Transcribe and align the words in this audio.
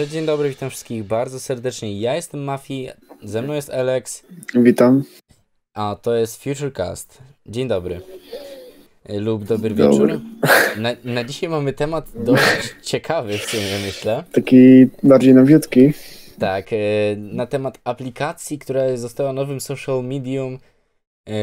Dobrze, 0.00 0.12
dzień 0.12 0.26
dobry, 0.26 0.48
witam 0.48 0.70
wszystkich 0.70 1.04
bardzo 1.04 1.40
serdecznie. 1.40 2.00
Ja 2.00 2.14
jestem 2.16 2.44
Mafi, 2.44 2.88
ze 3.22 3.42
mną 3.42 3.54
jest 3.54 3.70
Alex, 3.70 4.22
Witam. 4.54 5.02
a 5.74 5.96
to 6.02 6.14
jest 6.14 6.44
Futurecast. 6.44 7.18
Dzień 7.46 7.68
dobry. 7.68 8.00
Y, 9.10 9.20
Lub 9.20 9.44
dobry 9.44 9.74
Dobry. 9.74 10.06
wieczór. 10.06 10.20
Na, 10.76 10.90
na 11.04 11.24
dzisiaj 11.24 11.50
mamy 11.50 11.72
temat 11.72 12.08
dość 12.14 12.74
ciekawy 12.82 13.38
w 13.38 13.44
sumie, 13.44 13.78
myślę. 13.86 14.24
Taki 14.32 14.86
bardziej 15.02 15.34
nowiutki. 15.34 15.92
Tak, 16.38 16.72
y, 16.72 16.76
na 17.18 17.46
temat 17.46 17.78
aplikacji, 17.84 18.58
która 18.58 18.96
została 18.96 19.32
nowym 19.32 19.60
social 19.60 20.04
medium. 20.04 20.58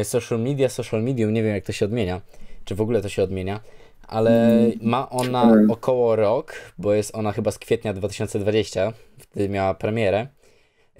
y, 0.00 0.04
Social 0.04 0.40
media, 0.40 0.68
social 0.68 1.02
medium, 1.02 1.32
nie 1.32 1.42
wiem 1.42 1.54
jak 1.54 1.64
to 1.64 1.72
się 1.72 1.84
odmienia, 1.84 2.20
czy 2.64 2.74
w 2.74 2.80
ogóle 2.80 3.02
to 3.02 3.08
się 3.08 3.22
odmienia, 3.22 3.60
ale 4.08 4.30
Mm, 4.30 4.72
ma 4.82 5.10
ona 5.10 5.52
około 5.70 6.16
rok, 6.16 6.54
bo 6.78 6.94
jest 6.94 7.14
ona 7.14 7.32
chyba 7.32 7.50
z 7.50 7.58
kwietnia 7.58 7.94
2020, 7.94 8.92
wtedy 9.18 9.48
miała 9.48 9.74
premierę. 9.74 10.26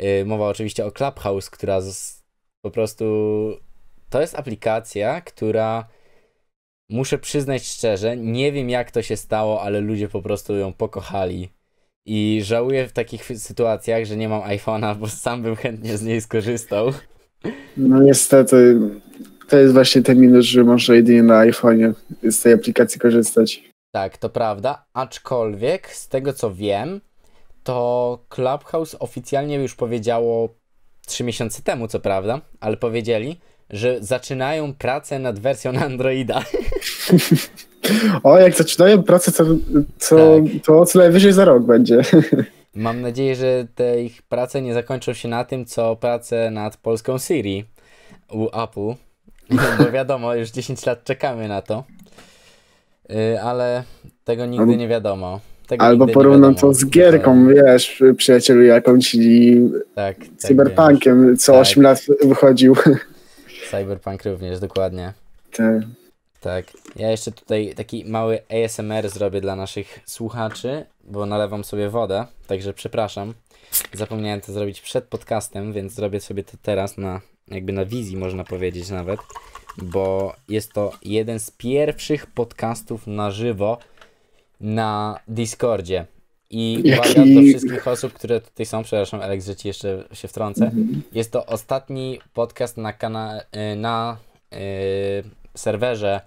Y, 0.01 0.25
Mowa 0.25 0.49
oczywiście 0.49 0.87
o 0.87 0.93
Clubhouse, 0.93 1.51
która 1.51 1.81
z, 1.81 2.25
po 2.63 2.71
prostu 2.71 3.05
to 4.11 4.21
jest 4.21 4.35
aplikacja, 4.35 5.21
która 5.21 5.89
muszę 6.91 7.19
przyznać 7.19 7.67
szczerze, 7.67 8.17
nie 8.17 8.53
wiem 8.53 8.71
jak 8.71 8.91
to 8.91 9.03
się 9.03 9.17
stało, 9.17 9.63
ale 9.63 9.81
ludzie 9.81 10.09
po 10.09 10.23
prostu 10.23 10.57
ją 10.57 10.73
pokochali. 10.73 11.49
I 12.07 12.41
żałuję 12.45 12.89
w 12.89 12.93
takich 12.93 13.25
sytuacjach, 13.25 14.05
że 14.05 14.17
nie 14.17 14.29
mam 14.29 14.43
iPhone'a, 14.43 14.97
bo 14.97 15.09
sam 15.09 15.43
bym 15.43 15.57
chętnie 15.57 15.97
z 15.99 16.03
niej 16.03 16.21
skorzystał. 16.21 16.93
No 17.77 18.03
niestety, 18.03 18.79
to 19.49 19.59
jest 19.59 19.75
właśnie 19.75 20.03
ten 20.03 20.21
minus, 20.21 20.47
że 20.47 20.65
można 20.65 20.95
jedynie 20.95 21.23
na 21.23 21.47
iPhone'ie 21.47 21.93
z 22.23 22.43
tej 22.43 22.53
aplikacji 22.53 23.01
korzystać. 23.01 23.63
Tak, 23.93 24.19
to 24.19 24.29
prawda, 24.29 24.85
aczkolwiek 24.95 25.95
z 25.95 26.09
tego 26.09 26.33
co 26.33 26.55
wiem, 26.55 27.01
to 27.63 28.19
Clubhouse 28.29 28.97
oficjalnie 28.99 29.57
już 29.57 29.75
powiedziało 29.75 30.49
3 31.07 31.25
miesiące 31.25 31.63
temu, 31.63 31.89
co 31.89 32.01
prawda, 32.01 32.41
ale 32.61 32.77
powiedzieli, 32.77 33.41
że 33.71 33.97
zaczynają 34.01 34.75
pracę 34.75 35.19
nad 35.19 35.39
wersją 35.39 35.73
na 35.73 35.85
Androida. 35.91 36.43
O, 38.23 38.39
jak 38.39 38.55
zaczynają 38.55 39.03
pracę, 39.03 39.33
to, 39.33 39.45
to, 40.09 40.17
Tak. 40.17 40.65
to 40.65 40.87
co 40.87 40.99
najwyżej 40.99 41.33
za 41.33 41.45
rok 41.45 41.63
będzie. 41.63 42.03
Mam 42.75 43.01
nadzieję, 43.01 43.35
że 43.37 43.67
te 43.75 44.03
ich 44.03 44.23
prace 44.23 44.63
nie 44.63 44.75
zakończą 44.75 45.13
się 45.13 45.29
na 45.29 45.45
tym, 45.45 45.65
co 45.67 45.97
prace 45.97 46.51
nad 46.51 46.77
polską 46.77 47.19
Siri 47.19 47.65
u 48.33 48.47
Apple. 48.63 49.08
Bo 49.79 49.91
wiadomo, 49.91 50.35
już 50.35 50.51
10 50.51 50.87
lat 50.87 51.05
czekamy 51.05 51.49
na 51.49 51.63
to. 51.63 51.85
Yy, 53.09 53.43
ale 53.43 53.85
tego 54.25 54.47
nigdy 54.47 54.77
nie 54.77 54.89
wiadomo. 54.89 55.41
Tego 55.67 55.85
Albo 55.85 56.07
porównam 56.07 56.55
to 56.55 56.75
z 56.75 56.87
gierką, 56.87 57.49
wiesz, 57.49 58.03
przyjacielu 58.17 58.63
jakąś 58.63 59.15
i 59.15 59.61
Tak, 59.95 60.19
tak 60.19 60.29
Cyberpunkiem, 60.39 61.37
co 61.37 61.53
Tak. 61.53 61.61
8 61.61 61.83
lat 61.83 62.07
wychodził. 62.23 62.77
Cyberpunk 63.71 64.25
również, 64.25 64.61
dokładnie. 64.61 65.13
Te, 65.53 65.81
Tak. 66.41 66.65
Ja 66.97 67.11
jeszcze 67.11 67.33
tutaj 67.33 67.75
taki 67.77 68.05
mały 68.05 68.39
ASMR 68.65 69.09
zrobię 69.09 69.41
dla 69.41 69.57
naszych 69.57 70.01
słuchaczy, 70.07 70.85
bo 71.05 71.27
nalewam 71.27 71.65
sobie 71.65 71.89
wodę, 71.89 72.27
także 72.47 72.73
przepraszam. 72.73 73.35
Zapomniałem 73.93 74.41
to 74.41 74.53
zrobić 74.53 74.81
przed 74.81 75.05
podcastem, 75.05 75.73
więc 75.73 75.93
zrobię 75.93 76.21
sobie 76.21 76.45
to 76.45 76.53
teraz 76.63 76.99
na 76.99 77.21
jakby 77.51 77.73
na 77.73 77.85
wizji 77.85 78.17
można 78.17 78.45
powiedzieć 78.45 78.91
nawet, 78.91 79.21
bo 79.83 80.35
jest 80.49 80.73
to 80.73 80.93
jeden 81.03 81.41
z 81.41 81.51
pierwszych 81.51 82.27
podcastów 82.27 83.07
na 83.07 83.31
żywo 83.31 83.79
na 84.61 85.21
Discordzie. 85.29 86.07
I 86.51 86.81
Jaki- 86.85 87.11
uwaga 87.11 87.35
do 87.35 87.41
wszystkich 87.49 87.89
osób, 87.89 88.13
które 88.13 88.41
tutaj 88.41 88.67
są, 88.67 88.83
przepraszam 88.83 89.21
Alex, 89.21 89.47
że 89.47 89.57
ci 89.57 89.69
jeszcze 89.69 90.05
się 90.13 90.29
wtrącę. 90.29 90.65
Mhm. 90.65 91.03
Jest 91.13 91.33
to 91.33 91.47
ostatni 91.47 92.19
podcast 92.35 92.77
na, 92.77 92.93
kana- 92.93 93.41
y, 93.73 93.77
na 93.77 94.17
y, 94.53 94.59
serwerze 95.55 96.21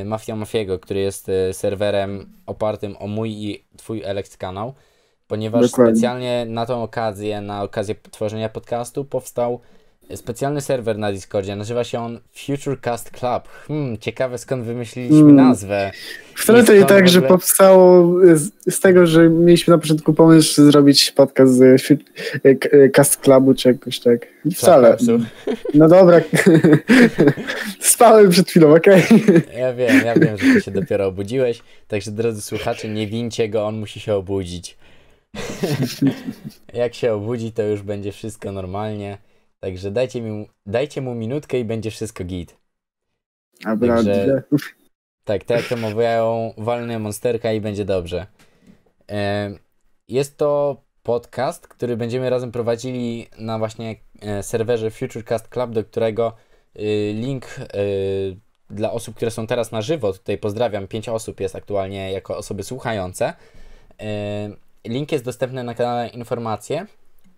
y, 0.00 0.04
Mafia 0.04 0.36
Mafiego, 0.36 0.78
który 0.78 1.00
jest 1.00 1.28
y, 1.28 1.52
serwerem 1.52 2.32
opartym 2.46 2.96
o 2.98 3.06
mój 3.06 3.30
i 3.30 3.64
twój 3.76 4.04
Alex 4.04 4.36
kanał, 4.36 4.74
ponieważ 5.28 5.70
Dokładnie. 5.70 5.94
specjalnie 5.94 6.44
na 6.48 6.66
tą 6.66 6.82
okazję, 6.82 7.40
na 7.40 7.62
okazję 7.62 7.94
tworzenia 8.10 8.48
podcastu 8.48 9.04
powstał 9.04 9.60
specjalny 10.14 10.60
serwer 10.60 10.98
na 10.98 11.12
Discordzie. 11.12 11.56
Nazywa 11.56 11.84
się 11.84 12.00
on 12.00 12.20
Futurecast 12.46 13.10
Club. 13.10 13.48
Hmm, 13.68 13.98
ciekawe 13.98 14.38
skąd 14.38 14.64
wymyśliliśmy 14.64 15.16
Hmm. 15.16 15.36
nazwę. 15.36 15.90
Wcale 16.36 16.64
to 16.64 16.74
nie 16.74 16.84
tak, 16.84 17.08
że 17.08 17.22
powstało 17.22 18.12
z, 18.34 18.50
z 18.74 18.80
tego, 18.80 19.06
że 19.06 19.28
mieliśmy 19.28 19.70
na 19.70 19.78
początku 19.78 20.14
pomysł 20.14 20.70
zrobić 20.70 21.10
podcast 21.12 21.52
z 21.54 21.82
fi- 21.82 21.98
k- 22.60 22.68
Cast 22.92 23.16
Clubu 23.16 23.54
czy 23.54 23.68
jakoś 23.68 24.00
tak. 24.00 24.26
Wcale. 24.54 24.96
Clubhouse'u. 24.96 25.20
No 25.74 25.88
dobra. 25.88 26.20
Spałem 27.80 28.30
przed 28.30 28.48
chwilą, 28.48 28.74
okej? 28.74 29.02
Ja 29.58 29.74
wiem, 29.74 30.06
ja 30.06 30.14
wiem, 30.14 30.36
że 30.38 30.54
ty 30.54 30.60
się 30.60 30.70
dopiero 30.70 31.06
obudziłeś, 31.06 31.62
także 31.88 32.10
drodzy 32.10 32.42
słuchacze, 32.42 32.88
nie 32.88 33.06
wincie 33.06 33.48
go, 33.48 33.66
on 33.66 33.78
musi 33.78 34.00
się 34.00 34.14
obudzić. 34.14 34.76
Jak 36.74 36.94
się 36.94 37.12
obudzi, 37.12 37.52
to 37.52 37.62
już 37.62 37.82
będzie 37.82 38.12
wszystko 38.12 38.52
normalnie. 38.52 39.18
Także 39.62 39.90
dajcie, 39.90 40.22
mi, 40.22 40.48
dajcie 40.66 41.00
mu 41.00 41.14
minutkę 41.14 41.58
i 41.58 41.64
będzie 41.64 41.90
wszystko 41.90 42.24
git. 42.24 42.56
Dobra, 43.64 43.96
Także-. 43.96 44.42
Tak, 45.24 45.44
tak 45.44 45.58
jak 45.58 45.68
to 45.68 45.76
mówią, 45.76 46.54
walny 46.58 46.98
monsterka 46.98 47.52
i 47.52 47.60
będzie 47.60 47.84
dobrze. 47.84 48.26
Jest 50.08 50.36
to 50.36 50.76
podcast, 51.02 51.68
który 51.68 51.96
będziemy 51.96 52.30
razem 52.30 52.52
prowadzili 52.52 53.26
na 53.38 53.58
właśnie 53.58 53.96
e, 54.20 54.42
serwerze 54.42 54.90
Futurecast 54.90 55.48
Club, 55.48 55.70
do 55.70 55.84
którego 55.84 56.32
y, 56.76 57.12
link 57.14 57.46
y, 57.58 58.36
dla 58.70 58.92
osób, 58.92 59.14
które 59.16 59.30
są 59.30 59.46
teraz 59.46 59.72
na 59.72 59.82
żywo, 59.82 60.12
tutaj 60.12 60.38
pozdrawiam, 60.38 60.88
pięć 60.88 61.08
osób 61.08 61.40
jest 61.40 61.56
aktualnie 61.56 62.12
jako 62.12 62.36
osoby 62.36 62.62
słuchające. 62.62 63.34
Link 64.86 65.12
jest 65.12 65.24
dostępny 65.24 65.64
na 65.64 65.74
kanale 65.74 66.08
Informacje, 66.08 66.86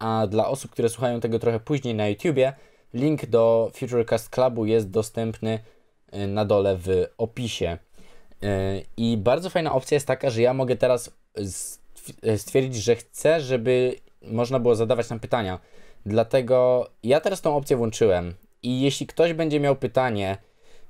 a 0.04 0.26
dla 0.26 0.48
osób, 0.48 0.70
które 0.70 0.88
słuchają 0.88 1.20
tego 1.20 1.38
trochę 1.38 1.60
później 1.60 1.94
na 1.94 2.08
YouTubie, 2.08 2.52
link 2.94 3.26
do 3.26 3.70
Futurecast 3.74 4.30
Clubu 4.30 4.66
jest 4.66 4.90
dostępny 4.90 5.58
y, 6.14 6.26
na 6.26 6.44
dole 6.44 6.76
w 6.76 6.88
opisie. 7.18 7.78
Y, 8.44 8.46
I 8.96 9.16
bardzo 9.16 9.50
fajna 9.50 9.72
opcja 9.72 9.94
jest 9.96 10.06
taka, 10.06 10.30
że 10.30 10.42
ja 10.42 10.54
mogę 10.54 10.76
teraz 10.76 11.10
stw- 11.38 12.36
stwierdzić, 12.38 12.82
że 12.82 12.96
chcę, 12.96 13.40
żeby 13.40 13.94
można 14.22 14.58
było 14.60 14.74
zadawać 14.74 15.10
nam 15.10 15.20
pytania. 15.20 15.58
Dlatego 16.06 16.88
ja 17.02 17.20
teraz 17.20 17.40
tą 17.40 17.56
opcję 17.56 17.76
włączyłem. 17.76 18.34
I 18.62 18.80
jeśli 18.80 19.06
ktoś 19.06 19.32
będzie 19.32 19.60
miał 19.60 19.76
pytanie 19.76 20.36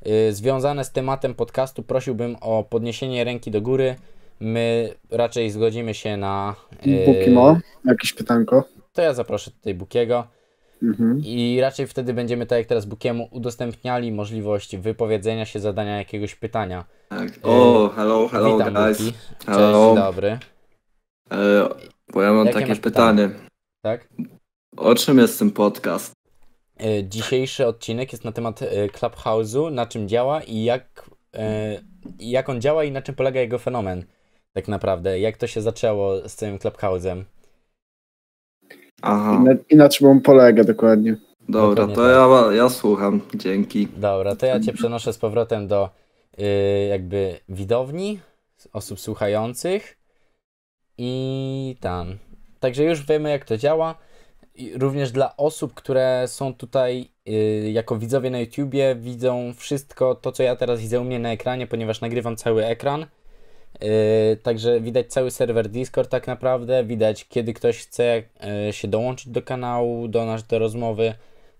y, 0.07 0.33
związane 0.33 0.85
z 0.85 0.93
tematem 0.93 1.35
podcastu, 1.35 1.83
prosiłbym 1.83 2.37
o 2.41 2.65
podniesienie 2.65 3.25
ręki 3.25 3.51
do 3.51 3.61
góry. 3.63 3.97
My 4.41 4.95
raczej 5.11 5.51
zgodzimy 5.51 5.95
się 5.95 6.17
na. 6.17 6.55
y, 6.87 7.05
Bukimo, 7.07 7.59
jakieś 7.85 8.13
pytanko. 8.13 8.65
To 8.95 9.03
ja 9.03 9.15
zaproszę 9.15 9.51
tutaj 9.51 9.75
Bukiego. 9.75 10.27
Mhm. 10.83 11.21
I 11.25 11.59
raczej 11.61 11.87
wtedy 11.87 12.15
będziemy, 12.15 12.47
tak 12.47 12.59
jak 12.59 12.67
teraz 12.67 12.85
Bukiemu, 12.85 13.29
udostępniali 13.31 14.13
możliwość 14.13 14.77
wypowiedzenia 14.77 15.45
się, 15.45 15.61
zadania 15.61 15.99
jakiegoś 15.99 16.35
pytania. 16.35 16.85
Tak. 17.09 17.29
O, 17.43 17.89
hello, 17.97 18.29
hello 18.29 18.59
Witam 18.59 18.75
guys. 18.75 18.99
Buki. 18.99 19.13
Cześć, 19.13 19.47
Hello. 19.47 19.87
dzień 19.87 20.05
dobry. 20.05 20.39
E, 21.31 21.69
bo 22.13 22.23
ja 22.23 22.33
mam 22.33 22.47
Jakie 22.47 22.59
takie 22.59 22.67
masz 22.67 22.81
pytanie. 22.81 23.31
Tak? 23.83 24.09
O 24.77 24.95
czym 24.95 25.19
jest 25.19 25.39
ten 25.39 25.51
podcast? 25.51 26.13
E, 26.81 27.05
Dzisiejszy 27.05 27.67
odcinek 27.67 28.13
jest 28.13 28.25
na 28.25 28.33
temat 28.33 28.63
e, 28.63 28.89
Clubhouse'u, 28.89 29.73
na 29.73 29.87
czym 29.87 30.09
działa 30.09 30.43
i 30.43 30.65
jak, 30.65 31.11
jak 32.19 32.49
on 32.49 32.61
działa 32.61 32.85
i 32.85 32.93
na 32.93 33.03
czym 33.03 33.15
polega 33.15 33.41
jego 33.41 33.59
fenomen. 33.59 34.05
Tak 34.53 34.69
naprawdę, 34.69 35.21
jak 35.21 35.37
to 35.37 35.47
się 35.47 35.61
zaczęło 35.61 36.29
z 36.29 36.35
całym 36.35 36.59
Clubhouse'em. 36.59 37.25
Aha, 39.05 39.39
I 39.41 39.45
na, 39.45 39.53
I 39.71 39.77
na 39.77 39.89
czym 39.89 40.07
on 40.09 40.21
polega 40.21 40.65
dokładnie. 40.65 41.17
dobra, 41.49 41.87
dokładnie 41.87 41.95
to 41.95 42.09
ja, 42.09 42.53
ja 42.53 42.69
słucham. 42.69 43.21
Dzięki. 43.35 43.89
Dobra, 43.97 44.37
to 44.37 44.47
ja 44.47 44.61
Cię 44.61 44.73
przenoszę 44.73 45.13
z 45.13 45.19
powrotem 45.19 45.69
do 45.69 45.91
y, 46.39 46.87
jakby 46.89 47.39
widowni, 47.49 48.21
osób 48.73 49.01
słuchających 49.01 49.97
i 50.99 51.77
tam. 51.81 52.19
Także 52.61 52.85
już 52.85 53.07
wiemy 53.07 53.31
jak 53.31 53.45
to 53.45 53.57
działa. 53.57 53.95
I 54.55 54.79
również 54.79 55.13
dla 55.13 55.37
osób, 55.37 55.75
które 55.75 56.25
są 56.27 56.55
tutaj 56.55 57.09
y, 57.29 57.71
jako 57.73 57.97
widzowie 57.97 58.31
na 58.31 58.39
YouTubie, 58.39 58.95
widzą 58.95 59.53
wszystko 59.57 60.15
to, 60.15 60.33
co 60.33 60.43
ja 60.43 60.57
teraz 60.57 60.81
widzę 60.81 61.01
u 61.01 61.05
mnie 61.05 61.19
na 61.19 61.33
ekranie, 61.33 61.67
ponieważ 61.67 62.01
nagrywam 62.01 62.37
cały 62.37 62.67
ekran. 62.67 63.07
Y, 63.83 64.37
także 64.37 64.81
widać 64.81 65.07
cały 65.07 65.31
serwer 65.31 65.69
Discord 65.69 66.11
tak 66.11 66.27
naprawdę, 66.27 66.85
widać 66.85 67.29
kiedy 67.29 67.55
ktoś 67.55 67.79
chce 67.79 68.23
y, 68.69 68.73
się 68.73 68.89
dołączyć 68.89 69.29
do 69.29 69.43
kanału, 69.43 70.09
do 70.09 70.25
nas, 70.25 70.47
do 70.47 70.59
rozmowy. 70.59 71.15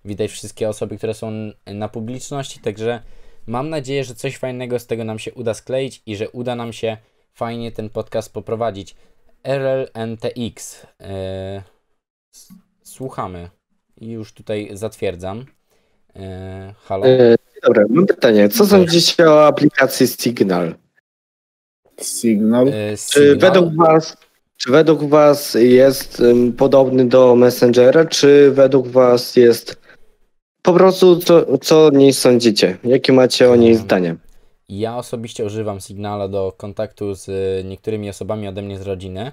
Widać 0.05 0.31
wszystkie 0.31 0.69
osoby, 0.69 0.97
które 0.97 1.15
są 1.15 1.33
na 1.67 1.89
publiczności, 1.89 2.61
także 2.61 3.03
mam 3.47 3.69
nadzieję, 3.69 4.05
że 4.05 4.15
coś 4.15 4.37
fajnego 4.37 4.79
z 4.79 4.87
tego 4.87 5.05
nam 5.05 5.19
się 5.19 5.35
uda 5.35 5.55
skleić 5.55 6.03
i 6.07 6.17
że 6.17 6.31
uda 6.31 6.55
nam 6.55 6.73
się 6.73 6.97
fajnie 7.33 7.73
ten 7.73 7.91
podcast 7.91 8.33
poprowadzić. 8.33 8.95
RLNTX. 9.45 10.87
S- 12.35 12.49
słuchamy. 12.83 13.51
I 14.01 14.11
już 14.11 14.33
tutaj 14.33 14.71
zatwierdzam. 14.73 15.47
Halo? 16.85 17.07
Dobra, 17.63 17.85
mam 17.89 18.07
pytanie. 18.07 18.49
Co 18.49 18.67
sądzicie 18.67 19.31
o 19.31 19.47
aplikacji 19.47 20.07
Signal? 20.07 20.75
Signal. 22.07 22.69
E, 22.69 22.73
Czy 23.11 23.37
według 23.37 23.75
was, 23.77 24.17
czy 24.57 24.71
według 24.71 25.05
was 25.05 25.55
jest 25.55 26.21
ym, 26.21 26.53
podobny 26.53 27.05
do 27.05 27.37
Messengera, 27.37 28.05
czy 28.05 28.51
według 28.51 28.89
was 28.89 29.37
jest 29.37 29.85
po 30.63 30.73
prostu 30.73 31.17
co, 31.17 31.59
co 31.59 31.87
o 31.87 31.91
niej 31.91 32.13
sądzicie? 32.13 32.79
Jakie 32.85 33.13
macie 33.13 33.51
o 33.51 33.57
niej 33.57 33.73
Um, 33.73 33.83
zdanie? 33.83 34.17
Ja 34.69 34.97
osobiście 34.97 35.45
używam 35.45 35.81
Signala 35.81 36.29
do 36.29 36.53
kontaktu 36.57 37.15
z 37.15 37.29
y, 37.29 37.65
niektórymi 37.65 38.11
osobami 38.11 38.49
ode 38.49 38.63
mnie 38.63 38.79
z 38.79 38.83
rodziny 38.83 39.33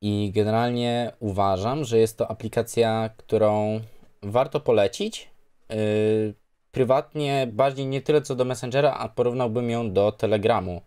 i 0.00 0.32
generalnie 0.34 1.12
uważam, 1.20 1.84
że 1.84 1.98
jest 1.98 2.16
to 2.16 2.30
aplikacja, 2.30 3.10
którą 3.16 3.80
warto 4.22 4.60
polecić. 4.60 5.30
Yy, 5.70 6.34
prywatnie 6.72 7.48
bardziej 7.52 7.86
nie 7.86 8.00
tyle 8.00 8.22
co 8.22 8.34
do 8.34 8.44
Messengera, 8.44 8.92
a 8.92 9.08
porównałbym 9.08 9.70
ją 9.70 9.92
do 9.92 10.12
Telegramu. 10.12 10.80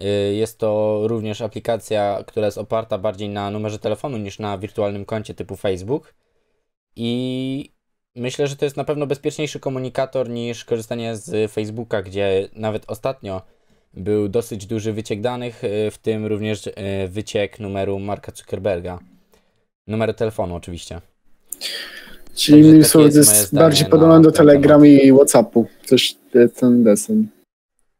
Yy, 0.00 0.34
jest 0.34 0.58
to 0.58 1.00
również 1.04 1.40
aplikacja, 1.40 2.24
która 2.26 2.46
jest 2.46 2.58
oparta 2.58 2.98
bardziej 2.98 3.28
na 3.28 3.50
numerze 3.50 3.78
telefonu 3.78 4.18
niż 4.18 4.38
na 4.38 4.58
wirtualnym 4.58 5.04
koncie 5.04 5.34
typu 5.34 5.56
Facebook. 5.56 6.14
I 6.96 7.70
myślę, 8.16 8.46
że 8.46 8.56
to 8.56 8.64
jest 8.64 8.76
na 8.76 8.84
pewno 8.84 9.06
bezpieczniejszy 9.06 9.60
komunikator 9.60 10.28
niż 10.28 10.64
korzystanie 10.64 11.16
z 11.16 11.52
Facebooka, 11.52 12.02
gdzie 12.02 12.48
nawet 12.54 12.84
ostatnio 12.86 13.42
był 13.94 14.28
dosyć 14.28 14.66
duży 14.66 14.92
wyciek 14.92 15.20
danych, 15.20 15.64
y, 15.64 15.90
w 15.90 15.98
tym 15.98 16.26
również 16.26 16.66
y, 16.66 16.72
wyciek 17.08 17.60
numeru 17.60 17.98
Marka 17.98 18.32
Zuckerberga. 18.34 18.98
Numeru 19.86 20.12
telefonu 20.12 20.54
oczywiście. 20.54 21.00
Czyli 22.34 22.60
innymi 22.60 22.84
słowy, 22.84 23.06
jest 23.06 23.16
jest 23.16 23.54
bardziej 23.54 23.88
podobne 23.88 24.22
do. 24.22 24.32
Telegrama 24.32 24.86
i 24.86 25.12
Whatsappu. 25.12 25.66
Coś 25.86 26.14
ten 26.56 26.84
desen. 26.84 27.28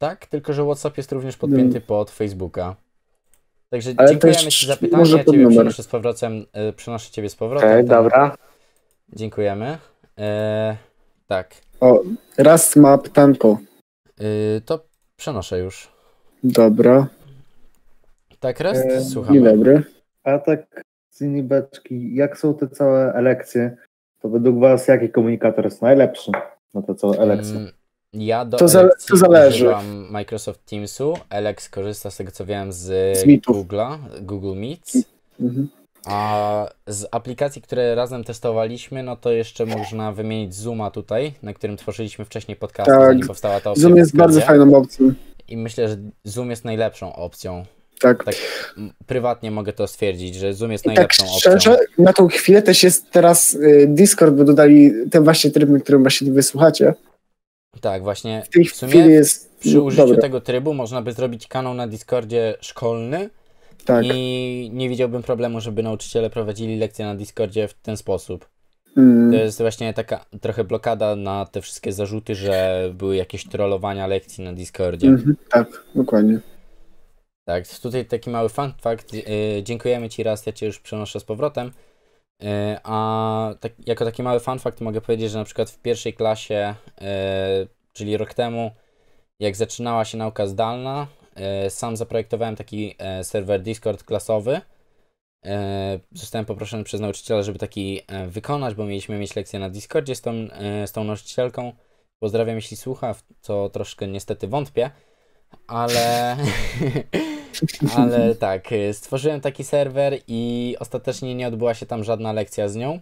Tak, 0.03 0.25
tylko 0.27 0.53
że 0.53 0.63
WhatsApp 0.63 0.97
jest 0.97 1.11
również 1.11 1.37
podpięty 1.37 1.81
pod 1.81 2.11
Facebooka. 2.11 2.75
Także 3.69 3.89
Mm. 3.89 3.99
Ale 3.99 4.09
dziękujemy 4.09 4.51
Ci 4.51 4.67
za 4.67 4.77
pytanie, 4.77 5.11
ja 5.11 5.23
Ciebie 5.23 5.37
numer. 5.37 5.55
przenoszę 5.57 5.83
z 5.83 5.87
powrotem, 5.87 6.45
y, 6.69 6.73
przenoszę 6.73 7.11
Ciebie 7.11 7.29
z 7.29 7.35
powrotem. 7.35 7.69
Okej, 7.69 7.85
tam. 7.87 8.03
dobra. 8.03 8.37
Dziękujemy. 9.15 9.77
E, 10.17 10.77
tak, 11.27 11.55
Raz 12.37 12.75
ma 12.75 12.97
pytanko. 12.97 13.57
y, 14.21 14.61
to 14.65 14.85
przenoszę 15.15 15.59
już. 15.59 15.91
Dobra. 16.43 17.07
Tak, 18.39 18.59
Rest? 18.59 18.85
E, 18.85 19.01
Słuchamy. 19.01 19.39
Dzień 19.41 19.49
dobry. 19.57 19.83
A 20.23 20.39
tak 20.39 20.83
z 21.09 21.21
innej 21.21 21.43
beczki, 21.43 22.15
jak 22.15 22.37
są 22.37 22.53
te 22.53 22.67
całe 22.67 23.13
elekcje, 23.13 23.77
to 24.21 24.29
według 24.29 24.59
Was 24.59 24.87
jaki 24.87 25.09
komunikator 25.09 25.65
jest 25.65 25.81
najlepszy 25.81 26.31
na 26.73 26.81
te 26.81 26.95
całe 26.95 27.17
elekcje? 27.17 27.59
Ja 28.13 28.45
do 28.45 28.57
To 28.57 28.67
za- 28.67 28.89
to 29.07 29.17
zależy. 29.17 29.55
używam 29.65 30.07
Microsoft 30.11 30.65
Teamsu. 30.65 31.13
Alex 31.29 31.69
korzysta 31.69 32.11
z 32.11 32.17
tego 32.17 32.31
co 32.31 32.45
wiem 32.45 32.73
z, 32.73 33.17
Z. 33.17 33.25
Google'a, 33.47 33.97
Google 34.21 34.55
Meets. 34.55 34.97
Mhm. 35.41 35.67
A 36.05 36.67
z 36.87 37.05
aplikacji, 37.11 37.61
które 37.61 37.95
razem 37.95 38.23
testowaliśmy, 38.23 39.03
no 39.03 39.15
to 39.15 39.31
jeszcze 39.31 39.65
można 39.65 40.11
wymienić 40.11 40.55
Zooma 40.55 40.91
tutaj, 40.91 41.33
na 41.43 41.53
którym 41.53 41.77
tworzyliśmy 41.77 42.25
wcześniej 42.25 42.57
podcast, 42.57 42.89
Tak. 42.89 42.99
zanim 43.01 43.27
powstała 43.27 43.59
ta 43.59 43.69
opcja. 43.71 43.81
Zoom 43.81 43.97
jest 43.97 44.15
bardzo 44.15 44.41
fajną 44.41 44.75
opcją. 44.77 45.13
I 45.47 45.57
myślę, 45.57 45.87
że 45.89 45.97
Zoom 46.23 46.49
jest 46.49 46.65
najlepszą 46.65 47.15
opcją. 47.15 47.65
Tak. 48.01 48.23
Tak 48.23 48.35
prywatnie 49.07 49.51
mogę 49.51 49.73
to 49.73 49.87
stwierdzić, 49.87 50.35
że 50.35 50.53
Zoom 50.53 50.71
jest 50.71 50.83
I 50.85 50.87
tak 50.87 50.95
najlepszą 50.95 51.23
opcją. 51.23 51.39
szczerze, 51.39 51.77
na 51.97 52.13
tą 52.13 52.27
chwilę 52.27 52.61
też 52.61 52.83
jest 52.83 53.11
teraz 53.11 53.53
y, 53.53 53.85
Discord, 53.89 54.33
bo 54.35 54.43
dodali 54.43 54.91
ten 55.11 55.23
właśnie 55.23 55.51
tryb, 55.51 55.69
na 55.69 55.79
którym 55.79 56.01
właśnie 56.01 56.31
wysłuchacie. 56.31 56.93
Tak, 57.81 58.03
właśnie 58.03 58.41
W 58.45 58.49
tej 58.49 58.65
W 58.65 58.75
sumie 58.75 58.95
jest 58.99 59.59
przy 59.59 59.81
użyciu 59.81 60.03
dobre. 60.07 60.21
tego 60.21 60.41
trybu 60.41 60.73
można 60.73 61.01
by 61.01 61.13
zrobić 61.13 61.47
kanał 61.47 61.73
na 61.73 61.87
Discordzie 61.87 62.55
szkolny, 62.61 63.29
Tak. 63.85 64.05
I 64.07 64.69
nie 64.73 64.89
widziałbym 64.89 65.23
problemu, 65.23 65.61
żeby 65.61 65.83
nauczyciele 65.83 66.29
prowadzili 66.29 66.77
lekcje 66.77 67.05
na 67.05 67.15
Discordzie 67.15 67.67
w 67.67 67.73
ten 67.73 67.97
sposób. 67.97 68.49
Mm. 68.97 69.31
To 69.31 69.37
jest 69.37 69.61
właśnie 69.61 69.93
taka 69.93 70.25
trochę 70.41 70.63
blokada 70.63 71.15
na 71.15 71.45
te 71.45 71.61
wszystkie 71.61 71.93
zarzuty, 71.93 72.35
że 72.35 72.89
były 72.93 73.15
jakieś 73.15 73.47
trollowania 73.47 74.07
lekcji 74.07 74.43
na 74.43 74.53
Discordzie. 74.53 75.07
Mhm, 75.07 75.35
tak, 75.49 75.83
dokładnie. 75.95 76.39
Tak, 77.45 77.67
tutaj 77.67 78.05
taki 78.05 78.29
mały 78.29 78.49
fun 78.49 78.71
fact. 78.81 79.13
Yy, 79.13 79.23
dziękujemy 79.63 80.09
Ci 80.09 80.23
raz, 80.23 80.45
ja 80.45 80.53
Cię 80.53 80.65
już 80.65 80.79
przenoszę 80.79 81.19
z 81.19 81.23
powrotem. 81.23 81.71
Yy, 82.43 82.77
a 82.83 83.55
tak, 83.59 83.71
jako 83.87 84.05
taki 84.05 84.23
mały 84.23 84.39
fun 84.39 84.59
fact 84.59 84.81
mogę 84.81 85.01
powiedzieć, 85.01 85.31
że 85.31 85.39
na 85.39 85.45
przykład 85.45 85.69
w 85.69 85.79
pierwszej 85.79 86.13
klasie, 86.13 86.75
yy, 87.01 87.07
czyli 87.93 88.17
rok 88.17 88.33
temu, 88.33 88.71
jak 89.39 89.55
zaczynała 89.55 90.05
się 90.05 90.17
nauka 90.17 90.47
zdalna, 90.47 91.07
yy, 91.63 91.69
sam 91.69 91.97
zaprojektowałem 91.97 92.55
taki 92.55 92.95
serwer 93.23 93.61
Discord 93.61 94.03
klasowy. 94.03 94.61
Zostałem 96.11 96.45
poproszony 96.45 96.83
przez 96.83 97.01
nauczyciela, 97.01 97.43
żeby 97.43 97.59
taki 97.59 98.01
wykonać, 98.27 98.75
bo 98.75 98.85
mieliśmy 98.85 99.19
mieć 99.19 99.35
lekcję 99.35 99.59
na 99.59 99.69
Discordzie 99.69 100.15
z 100.15 100.21
tą, 100.21 100.33
z 100.85 100.91
tą 100.91 101.03
nauczycielką. 101.03 101.73
Pozdrawiam, 102.19 102.55
jeśli 102.55 102.77
słucha, 102.77 103.13
w 103.13 103.23
co 103.41 103.69
troszkę 103.69 104.07
niestety 104.07 104.47
wątpię, 104.47 104.91
ale, 105.67 106.37
ale 107.95 108.35
tak, 108.35 108.71
y, 108.71 108.93
stworzyłem 108.93 109.41
taki 109.41 109.63
serwer 109.63 110.17
i 110.27 110.75
ostatecznie 110.79 111.35
nie 111.35 111.47
odbyła 111.47 111.73
się 111.73 111.85
tam 111.85 112.03
żadna 112.03 112.33
lekcja 112.33 112.69
z 112.69 112.75
nią. 112.75 112.99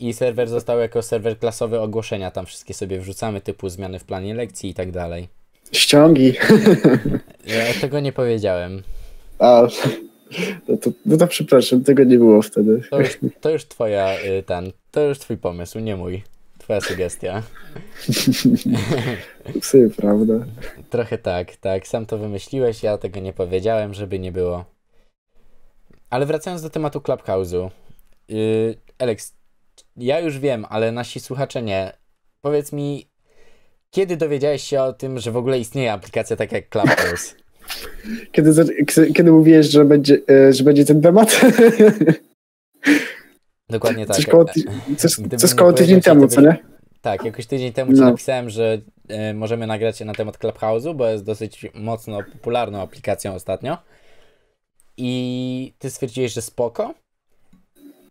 I 0.00 0.12
serwer 0.12 0.48
został 0.48 0.78
jako 0.78 1.02
serwer 1.02 1.38
klasowy 1.38 1.80
ogłoszenia, 1.80 2.30
tam 2.30 2.46
wszystkie 2.46 2.74
sobie 2.74 3.00
wrzucamy, 3.00 3.40
typu 3.40 3.68
zmiany 3.68 3.98
w 3.98 4.04
planie 4.04 4.34
lekcji 4.34 4.70
i 4.70 4.74
tak 4.74 4.92
dalej. 4.92 5.28
Ściągi. 5.72 6.32
Ja 7.46 7.80
tego 7.80 8.00
nie 8.00 8.12
powiedziałem. 8.12 8.82
A, 9.38 9.68
no 10.68 10.76
to, 10.76 10.90
no 11.06 11.16
to 11.16 11.26
przepraszam, 11.26 11.84
tego 11.84 12.04
nie 12.04 12.18
było 12.18 12.42
wtedy. 12.42 12.80
To 12.90 13.00
już, 13.00 13.18
to 13.40 13.50
już 13.50 13.64
twoja, 13.64 14.14
y, 14.20 14.42
ten, 14.42 14.72
to 14.90 15.00
już 15.00 15.18
twój 15.18 15.36
pomysł, 15.36 15.78
nie 15.78 15.96
mój. 15.96 16.22
Twoja 16.66 16.80
sugestia. 16.80 17.42
Psy, 19.60 19.90
prawda? 19.96 20.34
Trochę 20.90 21.18
tak, 21.18 21.56
tak. 21.56 21.86
Sam 21.86 22.06
to 22.06 22.18
wymyśliłeś, 22.18 22.82
ja 22.82 22.98
tego 22.98 23.20
nie 23.20 23.32
powiedziałem, 23.32 23.94
żeby 23.94 24.18
nie 24.18 24.32
było. 24.32 24.64
Ale 26.10 26.26
wracając 26.26 26.62
do 26.62 26.70
tematu 26.70 27.00
Clubhouse'u. 27.00 27.70
Yy, 28.28 28.74
Alex, 28.98 29.34
ja 29.96 30.20
już 30.20 30.38
wiem, 30.38 30.66
ale 30.68 30.92
nasi 30.92 31.20
słuchacze 31.20 31.62
nie. 31.62 31.92
Powiedz 32.40 32.72
mi, 32.72 33.08
kiedy 33.90 34.16
dowiedziałeś 34.16 34.62
się 34.62 34.80
o 34.80 34.92
tym, 34.92 35.18
że 35.18 35.32
w 35.32 35.36
ogóle 35.36 35.58
istnieje 35.58 35.92
aplikacja 35.92 36.36
taka 36.36 36.56
jak 36.56 36.68
Clubhouse? 36.68 37.34
Kiedy, 38.32 38.52
kiedy 39.14 39.32
mówiłeś, 39.32 39.66
że 39.66 39.84
będzie, 39.84 40.18
e, 40.30 40.52
że 40.52 40.64
będzie 40.64 40.84
ten 40.84 41.02
temat? 41.02 41.40
Dokładnie 43.70 44.06
tak. 44.06 44.16
Coś 44.16 44.26
koło, 44.26 44.44
ty- 44.44 44.62
coś, 44.96 45.16
coś 45.38 45.54
koło 45.54 45.72
tydzień 45.72 46.00
temu, 46.00 46.28
co 46.28 46.40
nie? 46.40 46.56
Tak, 47.00 47.24
jakoś 47.24 47.46
tydzień 47.46 47.72
temu 47.72 47.92
ci 47.92 48.00
No. 48.00 48.06
napisałem, 48.06 48.50
że 48.50 48.78
e, 49.08 49.34
możemy 49.34 49.66
nagrać 49.66 49.98
się 49.98 50.04
na 50.04 50.14
temat 50.14 50.38
Clubhouse'u, 50.38 50.94
bo 50.96 51.08
jest 51.08 51.24
dosyć 51.24 51.66
mocno 51.74 52.18
popularną 52.32 52.80
aplikacją 52.82 53.34
ostatnio. 53.34 53.78
I 54.96 55.74
ty 55.78 55.90
stwierdziłeś, 55.90 56.32
że 56.32 56.42
spoko. 56.42 56.94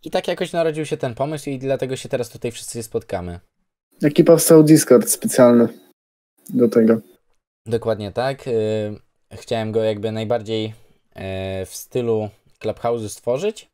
I 0.04 0.12
tak 0.12 0.28
jakoś 0.28 0.54
narodził 0.54 0.86
się 0.86 0.98
ten 0.98 1.16
pomysł 1.16 1.50
i 1.50 1.60
dlatego 1.60 1.96
się 1.96 2.10
teraz 2.10 2.30
tutaj 2.30 2.52
wszyscy 2.52 2.84
spotkamy. 2.84 3.40
Jaki 4.02 4.24
powstał 4.24 4.64
Discord 4.64 5.10
specjalny 5.10 5.68
do 6.50 6.68
tego. 6.70 7.00
Dokładnie 7.66 8.12
tak. 8.12 8.48
y, 8.48 8.52
Chciałem 9.34 9.72
go 9.72 9.84
jakby 9.84 10.12
najbardziej 10.12 10.74
e, 11.16 11.66
w 11.66 11.76
stylu 11.76 12.30
Clubhouse'u 12.64 13.10
stworzyć. 13.10 13.70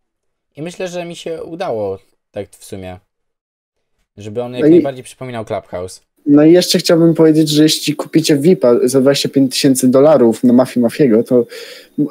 I 0.56 0.62
myślę, 0.62 0.88
że 0.88 1.06
mi 1.06 1.16
się 1.16 1.44
udało 1.44 2.00
tak 2.32 2.50
w 2.50 2.66
sumie. 2.66 3.00
Żeby 4.18 4.42
on 4.44 4.54
jak 4.54 4.62
No 4.62 4.68
i- 4.68 4.72
najbardziej 4.72 5.04
przypominał 5.04 5.46
Clubhouse. 5.46 6.02
No 6.26 6.44
i 6.44 6.52
jeszcze 6.54 6.80
chciałbym 6.80 7.14
powiedzieć, 7.14 7.50
że 7.50 7.64
jeśli 7.64 7.96
kupicie 7.96 8.38
VIP-a 8.38 8.74
za 8.84 9.02
25 9.02 9.52
tysięcy 9.52 9.88
dolarów 9.88 10.44
na 10.44 10.54
Mafii 10.54 10.84
Mafiego, 10.84 11.24
to... 11.24 11.46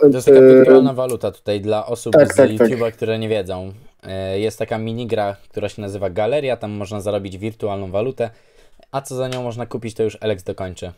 To 0.01 0.07
jest 0.09 0.27
taka 0.27 0.39
e, 0.39 0.57
wirtualna 0.57 0.93
waluta 0.95 1.31
tutaj 1.33 1.61
dla 1.61 1.87
osób 1.87 2.13
tak, 2.13 2.33
z 2.33 2.37
tak, 2.37 2.51
tak. 2.59 2.71
YouTube'a, 2.71 2.93
które 2.93 3.19
nie 3.19 3.29
wiedzą. 3.29 3.73
E, 4.03 4.41
Jest 4.41 4.59
taka 4.59 4.79
minigra, 4.79 5.37
która 5.49 5.69
się 5.69 5.83
nazywa 5.83 6.11
Galeria, 6.11 6.57
tam 6.57 6.71
można 6.71 7.01
zarobić 7.01 7.39
wirtualną 7.39 7.91
walutę, 7.91 8.31
a 8.93 9.01
co 9.01 9.17
za 9.17 9.29
nią 9.29 9.43
można 9.43 9.67
kupić, 9.67 9.95
to 9.95 10.03
już 10.03 10.19
Alex 10.21 10.43
dokończy. 10.43 10.93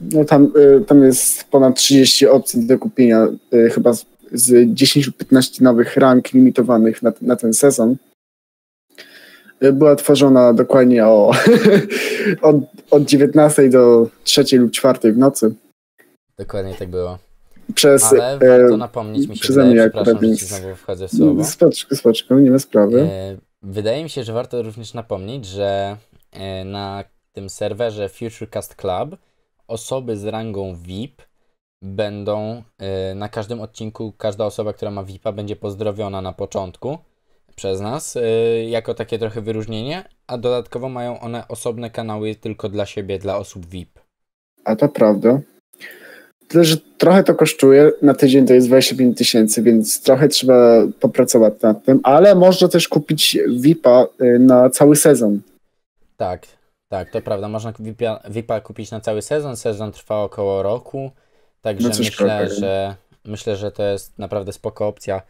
No 0.00 0.24
tam, 0.24 0.52
y, 0.56 0.84
tam 0.86 1.04
jest 1.04 1.44
ponad 1.44 1.76
30 1.76 2.26
opcji 2.26 2.66
do 2.66 2.78
kupienia, 2.78 3.26
chyba 3.74 3.92
z, 4.32 4.42
z 4.42 4.74
10 4.74 5.06
lub 5.06 5.16
15 5.16 5.64
nowych 5.64 5.96
rank 5.96 6.32
limitowanych 6.32 7.02
na, 7.02 7.12
na 7.22 7.36
ten 7.36 7.54
sezon. 7.54 7.96
Y, 9.62 9.72
Była 9.72 9.96
tworzona 9.96 10.52
dokładnie 10.52 11.06
o, 11.06 11.32
od, 12.42 12.56
od 12.90 13.04
19 13.04 13.68
do 13.68 14.08
3 14.24 14.58
lub 14.58 14.72
4 14.72 15.12
w 15.12 15.18
nocy. 15.18 15.54
Dokładnie 16.38 16.74
tak 16.74 16.88
było. 16.88 17.18
przez... 17.74 18.04
Ale 18.04 18.38
e, 18.38 18.60
warto 18.60 18.76
napomnieć 18.76 19.28
mi 19.28 19.36
się 19.36 19.42
przeze 19.42 19.60
wydaje, 19.60 19.74
mnie 19.74 19.90
przepraszam, 19.90 20.16
akurat, 20.16 20.38
że 20.38 20.46
znowu 20.46 20.74
wchodzę 20.74 21.08
w 21.08 21.10
słowo. 21.10 21.44
Spoczko, 21.44 21.96
spoczko, 21.96 22.34
nie 22.34 22.50
ma 22.50 22.58
sprawy. 22.58 23.00
E, 23.00 23.36
Wydaje 23.62 24.02
mi 24.02 24.10
się, 24.10 24.24
że 24.24 24.32
warto 24.32 24.62
również 24.62 24.94
napomnieć, 24.94 25.46
że 25.46 25.96
e, 26.32 26.64
na 26.64 27.04
tym 27.32 27.50
serwerze 27.50 28.08
Futurecast 28.08 28.74
Club 28.74 29.16
osoby 29.68 30.16
z 30.16 30.24
rangą 30.24 30.76
VIP 30.76 31.22
będą 31.82 32.62
e, 32.78 33.14
na 33.14 33.28
każdym 33.28 33.60
odcinku, 33.60 34.12
każda 34.18 34.44
osoba, 34.44 34.72
która 34.72 34.90
ma 34.90 35.04
VIP-a 35.04 35.32
będzie 35.32 35.56
pozdrowiona 35.56 36.22
na 36.22 36.32
początku 36.32 36.98
przez 37.56 37.80
nas, 37.80 38.16
e, 38.16 38.22
jako 38.64 38.94
takie 38.94 39.18
trochę 39.18 39.40
wyróżnienie, 39.40 40.04
a 40.26 40.38
dodatkowo 40.38 40.88
mają 40.88 41.20
one 41.20 41.48
osobne 41.48 41.90
kanały 41.90 42.34
tylko 42.34 42.68
dla 42.68 42.86
siebie, 42.86 43.18
dla 43.18 43.38
osób 43.38 43.66
VIP. 43.66 43.98
A 44.64 44.76
to 44.76 44.88
prawda. 44.88 45.40
Tyle, 46.48 46.64
że 46.64 46.76
trochę 46.98 47.24
to 47.24 47.34
kosztuje. 47.34 47.92
Na 48.02 48.14
tydzień 48.14 48.46
to 48.46 48.54
jest 48.54 48.66
25 48.66 49.18
tysięcy, 49.18 49.62
więc 49.62 50.02
trochę 50.02 50.28
trzeba 50.28 50.82
popracować 51.00 51.54
nad 51.62 51.84
tym, 51.84 52.00
ale 52.02 52.34
można 52.34 52.68
też 52.68 52.88
kupić 52.88 53.38
VIP-a 53.48 54.06
y, 54.22 54.38
na 54.38 54.70
cały 54.70 54.96
sezon. 54.96 55.40
Tak, 56.16 56.46
tak, 56.88 57.10
to 57.10 57.20
prawda. 57.22 57.48
Można 57.48 57.72
VIP-a, 57.80 58.20
VIP-a 58.30 58.60
kupić 58.60 58.90
na 58.90 59.00
cały 59.00 59.22
sezon. 59.22 59.56
Sezon 59.56 59.92
trwa 59.92 60.22
około 60.22 60.62
roku. 60.62 61.10
Także 61.62 61.88
No 61.88 61.94
myślę, 61.98 62.50
że 62.50 62.96
myślę, 63.24 63.56
że 63.56 63.72
to 63.72 63.82
jest 63.82 64.18
naprawdę 64.18 64.52
spoko 64.52 64.88
opcja. 64.88 65.22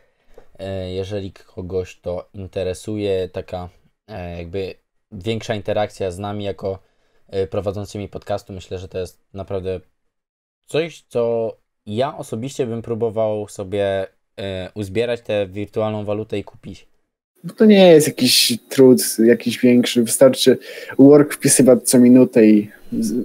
E, 0.59 0.93
Jeżeli 0.93 1.33
kogoś 1.33 2.01
to 2.01 2.29
interesuje, 2.35 3.29
taka 3.29 3.69
e, 4.09 4.39
jakby 4.39 4.75
większa 5.13 5.55
interakcja 5.55 6.11
z 6.11 6.19
nami 6.19 6.45
jako 6.45 6.79
e, 7.29 7.47
prowadzącymi 7.47 8.09
podcastu, 8.09 8.53
myślę, 8.53 8.79
że 8.79 8.89
to 8.89 8.99
jest 8.99 9.21
naprawdę 9.35 9.81
coś, 10.67 11.05
co 11.09 11.57
ja 11.87 12.17
osobiście 12.17 12.67
bym 12.67 12.83
próbował 12.83 13.49
sobie 13.49 14.07
uzbierać 14.75 15.21
tę 15.21 15.47
wirtualną 15.47 16.05
walutę 16.05 16.39
i 16.39 16.45
kupić. 16.45 16.89
Bo 17.45 17.55
to 17.55 17.65
nie 17.65 17.89
jest 17.89 18.07
jakiś 18.07 18.59
trud, 18.69 19.03
jakiś 19.19 19.59
większy. 19.59 20.03
Wystarczy 20.03 20.59
work 20.99 21.35
wpisywać 21.35 21.89
co 21.89 21.99
minutę 21.99 22.47
i 22.47 22.71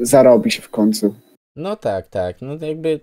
zarobi 0.02 0.52
się 0.52 0.62
w 0.62 0.70
końcu. 0.70 1.16
No 1.56 1.76
tak, 1.76 2.08
tak. 2.08 2.42
No 2.42 2.66
jakby 2.68 3.00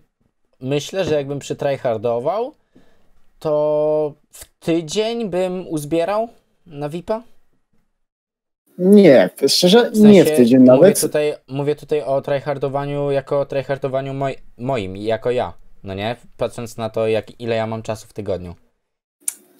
myślę, 0.61 1.05
że 1.05 1.15
jakbym 1.15 1.39
przytryhardował, 1.39 2.53
to 3.39 4.15
w 4.31 4.45
tydzień 4.61 5.31
bym 5.31 5.69
uzbierał 5.69 6.29
na 6.67 6.89
VIP-a. 6.89 7.23
Nie, 8.79 9.31
szczerze, 9.49 9.91
W 9.91 9.97
sensie, 9.97 10.11
nie 10.11 10.25
w 10.25 10.37
tydzień 10.37 10.59
Mówię 10.61 10.73
nawet. 10.73 11.01
tutaj, 11.01 11.35
mówię 11.49 11.77
tutaj 11.77 12.03
o 12.03 12.23
tryhardowaniu 12.23 13.11
jako 13.11 13.47
tryhardowaniu 13.47 14.15
moj, 14.15 14.37
moim, 14.59 14.97
jako 14.97 15.31
ja. 15.31 15.53
No 15.85 15.95
nie? 15.95 16.17
Patrząc 16.37 16.77
na 16.77 16.91
to, 16.91 17.09
jak, 17.09 17.41
ile 17.41 17.57
ja 17.57 17.67
mam 17.67 17.83
czasu 17.83 18.07
w 18.09 18.13
tygodniu. 18.13 18.55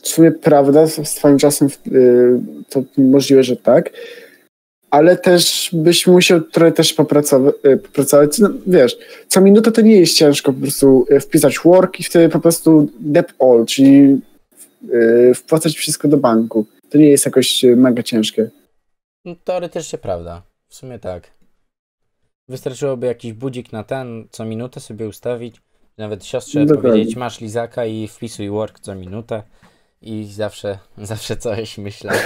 W 0.03 0.09
sumie 0.09 0.33
prawda, 0.33 0.87
z 0.87 1.09
z 1.09 1.15
twoim 1.15 1.39
czasem 1.39 1.69
y, 1.87 2.41
to 2.71 2.83
możliwe, 2.99 3.43
że 3.43 3.57
tak. 3.57 3.91
Ale 4.93 5.17
też 5.17 5.71
byś 5.73 6.07
musiał 6.07 6.41
trochę 6.41 6.73
też 6.73 6.93
popracować. 6.95 7.55
y, 7.67 7.77
popracować. 7.77 8.39
No, 8.39 8.51
wiesz, 8.67 8.99
co 9.29 9.41
minutę 9.41 9.73
to 9.73 9.81
nie 9.81 9.97
jest 9.97 10.17
ciężko 10.17 10.53
po 10.53 10.61
prostu 10.61 11.07
y, 11.11 11.21
wpisać 11.21 11.59
work 11.65 12.01
i 12.01 12.03
wtedy 12.03 12.29
po 12.29 12.41
prostu 12.41 12.89
dep 13.01 13.33
all, 13.41 13.67
czyli 13.67 14.21
y, 14.95 15.33
wpłacać 15.35 15.77
wszystko 15.77 16.09
do 16.09 16.17
banku. 16.17 16.67
To 16.91 16.99
nie 16.99 17.09
jest 17.09 17.25
jakoś 17.27 17.65
mega 17.77 18.03
ciężkie. 18.03 18.51
No, 19.25 19.35
teoretycznie 19.45 19.99
prawda. 19.99 20.43
W 20.69 20.75
sumie 20.75 20.99
tak. 20.99 21.31
Wystarczyłoby 22.49 23.07
jakiś 23.07 23.33
budzik 23.33 23.73
na 23.73 23.85
ten, 23.85 24.29
co 24.31 24.45
minutę 24.45 24.81
sobie 24.81 25.09
ustawić. 25.09 25.57
Nawet 25.99 26.25
siostrze 26.25 26.67
Dokładnie. 26.67 26.91
powiedzieć, 26.91 27.17
masz 27.17 27.41
lizaka 27.41 27.87
i 27.87 28.09
wpisuj 28.09 28.51
work 28.51 28.81
co 28.81 28.95
minutę. 28.95 29.43
I 30.03 30.25
zawsze, 30.33 30.79
zawsze 30.99 31.37
coś 31.37 31.79
myślę. 31.79 32.13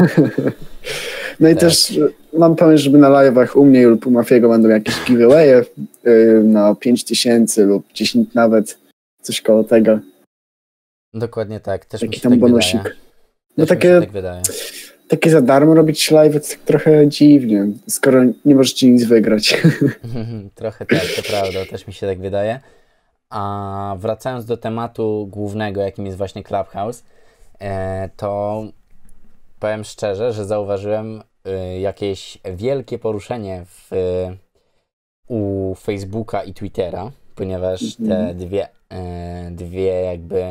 No 1.40 1.49
i 1.49 1.52
Tak. 1.52 1.61
też 1.61 1.90
y, 1.90 2.12
mam 2.38 2.56
pomysł, 2.56 2.85
żeby 2.85 2.99
na 2.99 3.09
live'ach 3.09 3.56
u 3.59 3.64
mnie 3.64 3.87
lub 3.87 4.06
u 4.06 4.11
Mafiego 4.11 4.49
będą 4.49 4.68
jakieś 4.68 5.04
giveawaye 5.04 5.64
y, 6.06 6.40
na 6.45 6.75
5000 6.75 7.64
lub 7.64 7.92
10 7.92 8.35
nawet, 8.35 8.78
coś 9.23 9.40
koło 9.40 9.64
tego. 9.64 9.99
Dokładnie 11.14 11.61
tak. 11.61 11.85
Też 11.85 12.00
się 12.00 12.09
tam 12.21 12.33
tak 12.33 12.40
bonusik. 12.40 12.83
wydaje. 12.83 12.97
No 13.56 13.66
Też 13.66 13.68
takie- 13.68 14.00
tak 14.00 14.12
wydaje. 14.12 14.42
Takie 15.09 15.30
za 15.30 15.40
darmo 15.40 15.75
robić 15.75 16.11
live 16.11 16.33
to 16.35 16.40
tak 16.49 16.59
trochę 16.59 17.09
dziwnie, 17.09 17.66
skoro 17.88 18.23
nie 18.45 18.54
możecie 18.54 18.90
nic 18.90 19.04
wygrać. 19.04 19.62
Trochę 20.54 20.87
tak, 20.87 21.00
to 21.16 21.23
prawda, 21.23 21.64
też 21.71 21.87
mi 21.87 21.92
się 21.92 22.06
tak 22.06 22.18
wydaje. 22.18 22.61
A 23.30 23.97
wracając 24.00 24.45
do 24.45 24.56
tematu 24.56 25.28
głównego, 25.30 25.80
jakim 25.80 26.06
jest 26.06 26.18
właśnie 26.18 26.42
Clubhouse, 26.42 27.00
e, 27.00 27.04
to 28.16 28.62
powiem 29.60 29.84
szczerze, 29.84 30.32
że 30.32 30.44
zauważyłem 30.44 31.22
e, 31.44 31.80
jakieś 31.80 32.38
wielkie 32.54 32.98
poruszenie 32.98 33.64
w, 33.66 33.90
u 35.28 35.75
Facebooka 35.75 36.42
i 36.44 36.54
Twittera, 36.54 37.10
ponieważ 37.34 37.80
te 37.96 38.02
Mhm. 38.18 38.36
dwie, 38.38 38.68
e, 38.88 39.50
dwie 39.50 39.84
jakby 40.02 40.42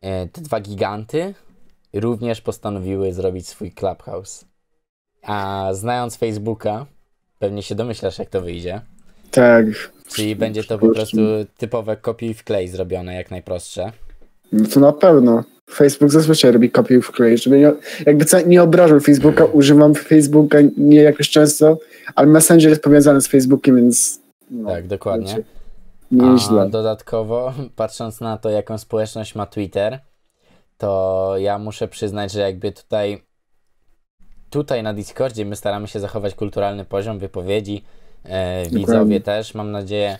e, 0.00 0.26
te 0.28 0.40
dwa 0.40 0.60
giganty 0.60 1.34
również 1.94 2.40
postanowiły 2.40 3.12
zrobić 3.12 3.48
swój 3.48 3.72
Clubhouse. 3.72 4.44
A 5.22 5.68
znając 5.72 6.16
Facebooka, 6.16 6.86
pewnie 7.38 7.62
się 7.62 7.74
domyślasz, 7.74 8.18
jak 8.18 8.28
to 8.30 8.40
wyjdzie. 8.40 8.80
tak. 9.30 9.66
Czyli 10.08 10.36
będzie 10.36 10.64
to 10.64 10.78
po 10.78 10.88
prostu 10.88 11.16
typowe 11.56 11.96
kopiuj 11.96 12.34
w 12.34 12.44
klej 12.44 12.68
zrobione, 12.68 13.14
jak 13.14 13.30
najprostsze. 13.30 13.92
No 14.52 14.68
to 14.74 14.80
na 14.80 14.92
pewno. 14.92 15.44
Facebook 15.74 16.10
zazwyczaj 16.10 16.52
robi 16.52 16.70
kopiuj 16.70 17.02
w 17.02 17.10
klej, 17.10 17.38
żeby 17.38 17.58
nie, 17.58 17.72
jakby 18.06 18.24
co, 18.24 18.40
nie 18.40 18.62
obrażam 18.62 19.00
Facebooka, 19.00 19.44
używam 19.44 19.94
Facebooka 19.94 20.58
nie 20.76 21.02
jakoś 21.02 21.30
często, 21.30 21.78
ale 22.14 22.26
Messenger 22.26 22.70
jest 22.70 22.82
powiązany 22.82 23.20
z 23.20 23.28
Facebookiem, 23.28 23.76
więc 23.76 24.20
no, 24.50 24.70
Tak, 24.70 24.86
dokładnie. 24.86 25.26
wiecie, 25.26 25.44
Nieźle. 26.10 26.62
A 26.62 26.68
dodatkowo, 26.68 27.52
patrząc 27.76 28.20
na 28.20 28.38
to, 28.38 28.50
jaką 28.50 28.78
społeczność 28.78 29.34
ma 29.34 29.46
Twitter, 29.46 29.98
to 30.78 31.34
ja 31.38 31.58
muszę 31.58 31.88
przyznać, 31.88 32.32
że 32.32 32.40
jakby 32.40 32.72
tutaj 32.72 33.22
tutaj 34.50 34.82
na 34.82 34.94
Discordzie 34.94 35.44
my 35.44 35.56
staramy 35.56 35.88
się 35.88 36.00
zachować 36.00 36.34
kulturalny 36.34 36.84
poziom 36.84 37.18
wypowiedzi, 37.18 37.84
e, 38.24 38.70
widzowie 38.70 39.20
też, 39.20 39.54
mam 39.54 39.70
nadzieję. 39.70 40.18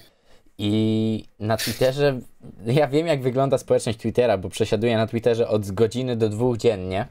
I 0.59 1.25
na 1.39 1.57
Twitterze, 1.57 2.21
ja 2.67 2.89
wiem 2.89 3.07
jak 3.07 3.23
wygląda 3.23 3.59
społeczność 3.59 3.99
Twittera, 3.99 4.39
bo 4.39 4.49
przesiaduję 4.49 4.97
na 4.97 5.07
Twitterze 5.07 5.49
od 5.49 5.71
godziny 5.71 6.17
do 6.17 6.29
dwóch 6.29 6.57
dziennie. 6.57 7.07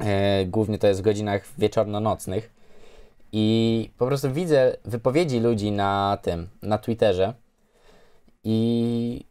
E, 0.00 0.46
głównie 0.46 0.78
to 0.78 0.86
jest 0.86 1.00
w 1.00 1.04
godzinach 1.04 1.44
wieczorno-nocnych. 1.58 2.50
I 3.32 3.90
po 3.98 4.06
prostu 4.06 4.32
widzę 4.32 4.76
wypowiedzi 4.84 5.40
ludzi 5.40 5.72
na 5.72 6.18
tym, 6.22 6.48
na 6.62 6.78
Twitterze. 6.78 7.34
I 8.44 9.24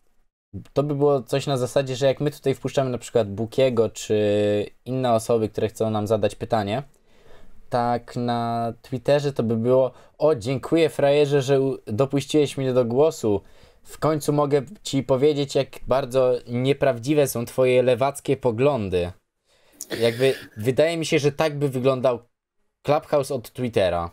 to 0.74 0.84
by 0.84 0.96
było 0.96 1.22
coś 1.22 1.48
na 1.48 1.58
zasadzie, 1.58 1.96
że 1.96 2.06
jak 2.06 2.22
my 2.22 2.32
tutaj 2.32 2.56
wpuszczamy 2.56 2.90
na 2.90 2.98
przykład 2.98 3.32
Bukiego 3.32 3.90
czy 3.90 4.66
inne 4.86 5.14
osoby, 5.14 5.50
które 5.50 5.68
chcą 5.68 5.90
nam 5.90 6.08
zadać 6.08 6.36
pytanie, 6.36 6.84
tak 7.70 8.16
na 8.16 8.74
Twitterze 8.82 9.34
to 9.34 9.44
by 9.44 9.58
było 9.58 9.92
o 10.18 10.36
dziękuję 10.36 10.90
frajerze, 10.90 11.42
że 11.42 11.60
dopuściłeś 11.86 12.58
mnie 12.58 12.74
do 12.74 12.86
głosu. 12.86 13.42
W 13.84 14.00
końcu 14.00 14.34
mogę 14.34 14.62
ci 14.84 15.04
powiedzieć, 15.04 15.56
jak 15.56 15.68
bardzo 15.88 16.34
nieprawdziwe 16.48 17.28
są 17.28 17.46
twoje 17.46 17.84
lewackie 17.84 18.38
poglądy. 18.38 19.12
Jakby 20.00 20.34
wydaje 20.58 20.98
mi 20.98 21.06
się, 21.06 21.20
że 21.20 21.32
tak 21.32 21.60
by 21.60 21.70
wyglądał 21.70 22.20
Clubhouse 22.86 23.32
od 23.32 23.52
Twittera. 23.52 24.12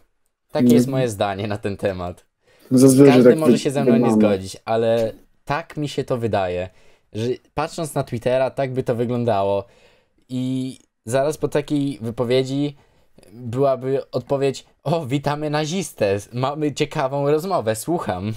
Takie 0.52 0.66
Nie. 0.66 0.74
jest 0.74 0.88
moje 0.88 1.08
zdanie 1.08 1.46
na 1.46 1.58
ten 1.58 1.76
temat. 1.76 2.26
Zazwyczaj 2.70 3.14
Każdy 3.14 3.30
tak 3.30 3.38
może 3.38 3.58
się 3.58 3.70
ze 3.70 3.84
mną 3.84 3.96
nie 3.96 4.12
zgodzić, 4.12 4.56
ale 4.64 5.12
tak 5.44 5.76
mi 5.76 5.88
się 5.88 6.04
to 6.04 6.18
wydaje, 6.18 6.68
że 7.12 7.28
patrząc 7.54 7.94
na 7.94 8.02
Twittera, 8.02 8.50
tak 8.50 8.72
by 8.72 8.82
to 8.82 8.94
wyglądało. 8.94 9.64
I 10.28 10.78
zaraz 11.04 11.38
po 11.38 11.48
takiej 11.48 11.98
wypowiedzi 12.02 12.76
byłaby 13.32 14.10
odpowiedź: 14.10 14.64
O, 14.82 15.06
witamy 15.06 15.50
nazistę, 15.50 16.18
mamy 16.32 16.72
ciekawą 16.74 17.30
rozmowę, 17.30 17.76
słucham. 17.76 18.32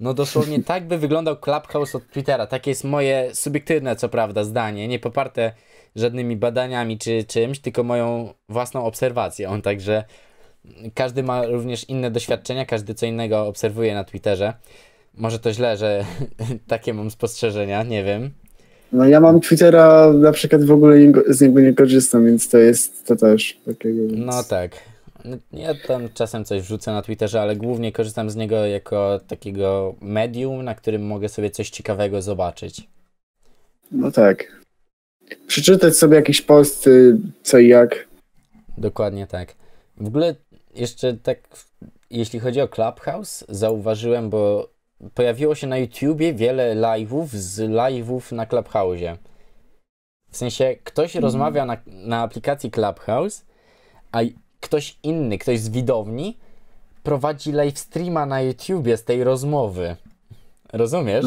No 0.00 0.14
dosłownie 0.14 0.62
tak 0.72 0.86
by 0.88 0.98
wyglądał 0.98 1.36
Clubhouse 1.36 1.94
od 1.94 2.10
Twittera. 2.10 2.46
Takie 2.46 2.70
jest 2.70 2.84
moje 2.84 3.34
subiektywne, 3.34 3.96
co 3.96 4.08
prawda, 4.08 4.44
zdanie, 4.44 4.88
nie 4.88 4.98
poparte 4.98 5.52
żadnymi 5.96 6.36
badaniami 6.36 6.98
czy 6.98 7.24
czymś, 7.24 7.58
tylko 7.58 7.82
moją 7.82 8.34
własną 8.48 8.84
obserwacją. 8.84 9.62
Także 9.62 10.04
każdy 10.94 11.22
ma 11.22 11.46
również 11.46 11.88
inne 11.88 12.10
doświadczenia, 12.10 12.66
każdy 12.66 12.94
co 12.94 13.06
innego 13.06 13.46
obserwuje 13.46 13.94
na 13.94 14.04
Twitterze. 14.04 14.54
Może 15.14 15.38
to 15.38 15.52
źle, 15.52 15.76
że 15.76 16.04
takie 16.68 16.94
mam 16.94 17.10
spostrzeżenia, 17.10 17.82
nie 17.82 18.04
wiem. 18.04 18.30
No 18.92 19.04
ja 19.08 19.20
mam 19.20 19.40
Twittera, 19.40 20.12
na 20.12 20.32
przykład 20.32 20.64
w 20.64 20.70
ogóle 20.70 20.98
nie, 20.98 21.12
z 21.28 21.40
niego 21.40 21.60
nie 21.60 21.74
korzystam, 21.74 22.26
więc 22.26 22.48
to 22.48 22.58
jest 22.58 23.06
to 23.06 23.16
też 23.16 23.60
takiego. 23.66 24.02
Więc... 24.06 24.26
No 24.26 24.42
tak. 24.42 24.72
Ja 25.52 25.74
tam 25.86 26.08
czasem 26.14 26.44
coś 26.44 26.62
wrzucę 26.62 26.92
na 26.92 27.02
Twitterze, 27.02 27.40
ale 27.40 27.56
głównie 27.56 27.92
korzystam 27.92 28.30
z 28.30 28.36
niego 28.36 28.66
jako 28.66 29.20
takiego 29.26 29.94
medium, 30.00 30.64
na 30.64 30.74
którym 30.74 31.06
mogę 31.06 31.28
sobie 31.28 31.50
coś 31.50 31.70
ciekawego 31.70 32.22
zobaczyć. 32.22 32.88
No 33.90 34.10
tak. 34.10 34.62
Przeczytać 35.46 35.96
sobie 35.96 36.16
jakiś 36.16 36.42
post, 36.42 36.86
y, 36.86 37.16
co 37.42 37.58
i 37.58 37.68
jak. 37.68 38.08
Dokładnie 38.78 39.26
tak. 39.26 39.54
W 39.96 40.06
ogóle 40.06 40.34
jeszcze 40.74 41.14
tak, 41.14 41.38
jeśli 42.10 42.40
chodzi 42.40 42.60
o 42.60 42.68
Clubhouse, 42.68 43.44
zauważyłem, 43.48 44.30
bo 44.30 44.71
pojawiło 45.14 45.54
się 45.54 45.66
na 45.66 45.78
YouTubie 45.78 46.34
wiele 46.34 46.76
live'ów 46.76 47.26
z 47.26 47.60
live'ów 47.60 48.32
na 48.32 48.46
Clubhouse'ie. 48.46 49.16
W 50.30 50.36
sensie 50.36 50.76
ktoś 50.84 51.14
rozmawia 51.14 51.66
na, 51.66 51.76
na 51.86 52.22
aplikacji 52.22 52.70
Clubhouse, 52.70 53.44
a 54.12 54.18
ktoś 54.60 54.98
inny, 55.02 55.38
ktoś 55.38 55.60
z 55.60 55.68
widowni 55.68 56.38
prowadzi 57.02 57.52
live 57.52 57.78
streama 57.78 58.26
na 58.26 58.40
YouTubie 58.40 58.96
z 58.96 59.04
tej 59.04 59.24
rozmowy. 59.24 59.96
Rozumiesz? 60.72 61.26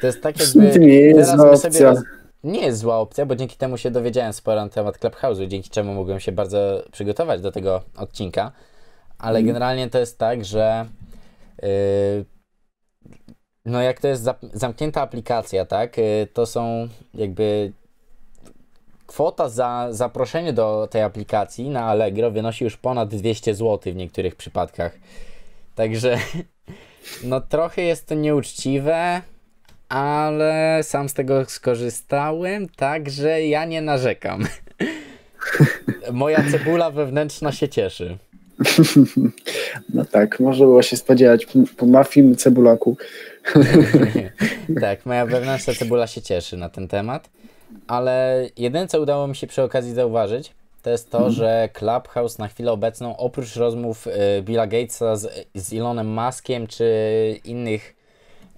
To 0.00 0.06
jest 0.06 0.22
tak 0.22 0.40
jakby... 0.40 0.70
to 0.72 0.78
nie 0.78 1.00
jest 1.00 1.30
teraz 1.30 1.40
zła 1.40 1.50
opcja. 1.50 1.90
roz- 1.90 2.02
nie 2.44 2.60
jest 2.60 2.78
zła 2.78 2.98
opcja, 2.98 3.26
bo 3.26 3.36
dzięki 3.36 3.56
temu 3.56 3.78
się 3.78 3.90
dowiedziałem 3.90 4.32
sporo 4.32 4.60
na 4.64 4.68
temat 4.68 4.98
Clubhouse'u, 4.98 5.46
dzięki 5.48 5.70
czemu 5.70 5.94
mogłem 5.94 6.20
się 6.20 6.32
bardzo 6.32 6.82
przygotować 6.92 7.40
do 7.40 7.52
tego 7.52 7.82
odcinka. 7.96 8.52
Ale 9.18 9.42
generalnie 9.42 9.90
to 9.90 9.98
jest 9.98 10.18
tak, 10.18 10.44
że 10.44 10.86
yy, 11.62 11.68
no 13.68 13.82
jak 13.82 14.00
to 14.00 14.08
jest 14.08 14.24
zamknięta 14.52 15.02
aplikacja, 15.02 15.66
tak, 15.66 15.98
yy, 15.98 16.28
to 16.32 16.46
są 16.46 16.88
jakby 17.14 17.72
kwota 19.06 19.48
za 19.48 19.88
zaproszenie 19.90 20.52
do 20.52 20.88
tej 20.90 21.02
aplikacji 21.02 21.70
na 21.70 21.84
Allegro 21.84 22.30
wynosi 22.30 22.64
już 22.64 22.76
ponad 22.76 23.08
200 23.08 23.54
zł 23.54 23.92
w 23.92 23.96
niektórych 23.96 24.36
przypadkach. 24.36 24.98
Także 25.74 26.18
no 27.24 27.40
trochę 27.40 27.82
jest 27.82 28.06
to 28.06 28.14
nieuczciwe, 28.14 29.22
ale 29.88 30.80
sam 30.82 31.08
z 31.08 31.14
tego 31.14 31.44
skorzystałem, 31.44 32.68
także 32.68 33.46
ja 33.46 33.64
nie 33.64 33.82
narzekam. 33.82 34.44
Moja 36.12 36.50
cebula 36.50 36.90
wewnętrzna 36.90 37.52
się 37.52 37.68
cieszy. 37.68 38.18
No 39.94 40.04
tak, 40.04 40.40
można 40.40 40.66
było 40.66 40.82
się 40.82 40.96
spodziewać 40.96 41.46
po, 41.46 41.58
po 41.76 41.86
mafii 41.86 42.36
cebulaku. 42.36 42.96
tak, 44.80 45.06
moja 45.06 45.26
wewnętrzna 45.26 45.74
cebula 45.74 46.06
się 46.06 46.22
cieszy 46.22 46.56
na 46.56 46.68
ten 46.68 46.88
temat, 46.88 47.30
ale 47.86 48.46
jedyne 48.56 48.88
co 48.88 49.00
udało 49.00 49.26
mi 49.26 49.36
się 49.36 49.46
przy 49.46 49.62
okazji 49.62 49.94
zauważyć, 49.94 50.54
to 50.82 50.90
jest 50.90 51.10
to, 51.10 51.30
że 51.30 51.68
Clubhouse 51.72 52.38
na 52.38 52.48
chwilę 52.48 52.72
obecną, 52.72 53.16
oprócz 53.16 53.56
rozmów 53.56 54.06
y, 54.06 54.42
Billa 54.42 54.66
Gatesa 54.66 55.16
z, 55.16 55.48
z 55.54 55.72
Elonem 55.72 56.14
Muskiem 56.14 56.66
czy 56.66 56.84
innych 57.44 57.96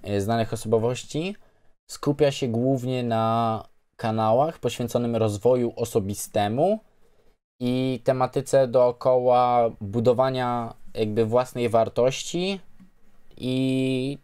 y, 0.09 0.21
znanych 0.21 0.53
osobowości, 0.53 1.35
skupia 1.91 2.31
się 2.31 2.47
głównie 2.47 3.03
na 3.03 3.63
kanałach 3.95 4.59
poświęconym 4.59 5.15
rozwoju 5.15 5.73
osobistemu 5.75 6.79
i 7.59 8.01
tematyce 8.03 8.67
dookoła 8.67 9.71
budowania 9.81 10.73
jakby 10.93 11.25
własnej 11.25 11.69
wartości 11.69 12.59
i 13.37 14.17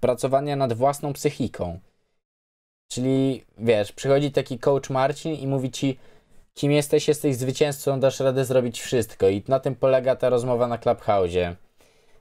pracowania 0.00 0.56
nad 0.56 0.72
własną 0.72 1.12
psychiką. 1.12 1.80
Czyli 2.88 3.44
wiesz, 3.58 3.92
przychodzi 3.92 4.32
taki 4.32 4.58
coach 4.58 4.90
Marcin 4.90 5.34
i 5.34 5.46
mówi 5.46 5.70
ci, 5.70 5.98
kim 6.54 6.72
jesteś, 6.72 7.08
jesteś 7.08 7.36
zwycięzcą, 7.36 8.00
dasz 8.00 8.20
radę 8.20 8.44
zrobić 8.44 8.80
wszystko. 8.80 9.28
I 9.28 9.42
na 9.48 9.60
tym 9.60 9.74
polega 9.74 10.16
ta 10.16 10.28
rozmowa 10.28 10.68
na 10.68 10.78
Clubhouse'ie. 10.78 11.54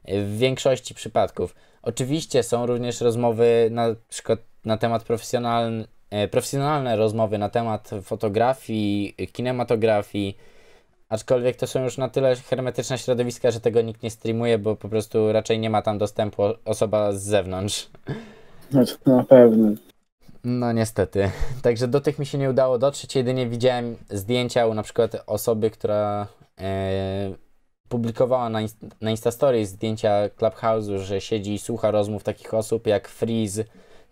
W 0.08 0.38
większości 0.38 0.94
przypadków. 0.94 1.56
Oczywiście 1.82 2.44
są 2.44 2.66
również 2.66 3.02
rozmowy 3.02 3.68
na 3.72 3.96
przykład 4.10 4.40
na 4.66 4.78
temat 4.78 5.04
profesjonalny, 5.04 5.88
e, 6.10 6.28
profesjonalne 6.28 6.96
rozmowy 6.96 7.38
na 7.38 7.50
temat 7.50 7.90
fotografii, 8.04 9.16
kinematografii, 9.34 10.38
aczkolwiek 11.12 11.56
to 11.56 11.67
są 11.67 11.84
już 11.84 11.97
na 11.97 12.10
tyle 12.10 12.36
hermetyczne 12.36 12.97
środowiska, 12.97 13.52
że 13.52 13.60
tego 13.60 13.82
nikt 13.82 14.04
nie 14.04 14.12
streamuje, 14.12 14.58
bo 14.58 14.76
po 14.76 14.89
prostu 14.89 15.32
raczej 15.32 15.60
nie 15.60 15.69
ma 15.69 15.82
tam 15.82 15.97
dostępu 15.97 16.43
osoba 16.65 17.12
z 17.12 17.24
zewnątrz. 17.24 17.89
No 18.71 18.86
to 18.86 19.15
na 19.15 19.24
pewno. 19.24 19.71
No 20.43 20.71
niestety. 20.71 21.32
Także 21.62 21.88
do 21.88 22.02
tych 22.02 22.19
mi 22.19 22.26
się 22.26 22.38
nie 22.38 22.50
udało 22.50 22.78
dotrzeć. 22.78 23.15
Jedynie 23.15 23.47
widziałem 23.47 23.97
zdjęcia 24.10 24.67
u 24.67 24.74
na 24.74 24.84
przykład 24.84 25.24
osoby, 25.28 25.69
która 25.69 26.28
e, 26.60 27.34
publikowała 27.89 28.50
na, 28.50 28.62
inst- 28.62 28.91
na 29.02 29.12
Instastory 29.12 29.65
zdjęcia 29.65 30.28
Clubhouse'u, 30.38 30.97
że 30.97 31.21
siedzi 31.21 31.54
i 31.54 31.60
słucha 31.60 31.91
rozmów 31.91 32.24
takich 32.24 32.54
osób 32.54 32.88
jak 32.88 33.08
Freeze 33.08 33.63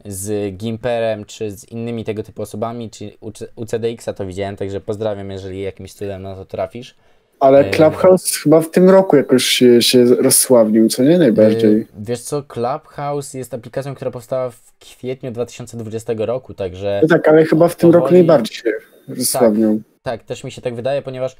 z 0.06 0.56
Gimperem, 0.58 1.26
czy 1.26 1.52
z 1.52 1.72
innymi 1.72 2.04
tego 2.04 2.24
typu 2.24 2.42
osobami, 2.42 2.90
czy 2.90 3.12
u, 3.56 3.66
CDX-a 3.66 4.14
to 4.14 4.26
widziałem, 4.26 4.56
także 4.56 4.82
pozdrawiam, 4.82 5.32
jeżeli 5.32 5.62
jakimś 5.62 5.94
cudem 5.94 6.22
na 6.22 6.36
to 6.36 6.46
trafisz. 6.46 6.96
Ale 7.40 7.66
Ej. 7.66 7.72
Clubhouse 7.72 8.38
chyba 8.44 8.62
w 8.62 8.70
tym 8.72 8.90
roku 8.90 9.16
jakoś 9.16 9.44
się, 9.46 9.82
się 9.82 10.06
rozsławnił, 10.06 10.90
co 10.90 11.04
nie 11.04 11.18
najbardziej. 11.18 11.82
E, 11.82 11.86
wiesz 12.00 12.22
co, 12.22 12.44
Clubhouse 12.44 13.34
jest 13.34 13.54
aplikacją, 13.54 13.96
która 13.96 14.12
powstała 14.12 14.50
w 14.50 14.74
kwietniu 14.80 15.32
2020 15.32 16.14
roku, 16.18 16.54
także... 16.54 17.00
No 17.02 17.08
tak, 17.08 17.28
ale 17.28 17.46
chyba 17.46 17.68
w 17.68 17.76
tym 17.76 17.92
roku 17.92 18.14
najbardziej 18.14 18.58
się 18.58 18.72
rozsławnił. 19.08 19.82
Tak, 20.04 20.24
też 20.24 20.44
mi 20.44 20.52
się 20.52 20.62
tak 20.62 20.76
wydaje, 20.76 21.02
ponieważ 21.02 21.36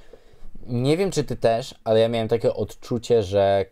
nie 0.68 0.98
wiem, 0.98 1.12
czy 1.12 1.24
ty 1.24 1.36
też, 1.36 1.76
ale 1.84 2.00
ja 2.00 2.10
miałem 2.10 2.28
takie 2.28 2.54
odczucie, 2.54 3.24
że 3.24 3.66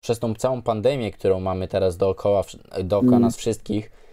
przez 0.00 0.18
tą 0.18 0.34
całą 0.34 0.62
pandemię, 0.62 1.10
którą 1.10 1.40
mamy 1.40 1.68
teraz 1.68 1.96
dookoła, 1.96 2.44
dookoła 2.84 3.12
Mm. 3.12 3.22
nas 3.22 3.36
wszystkich, 3.36 3.86
e, 3.86 4.03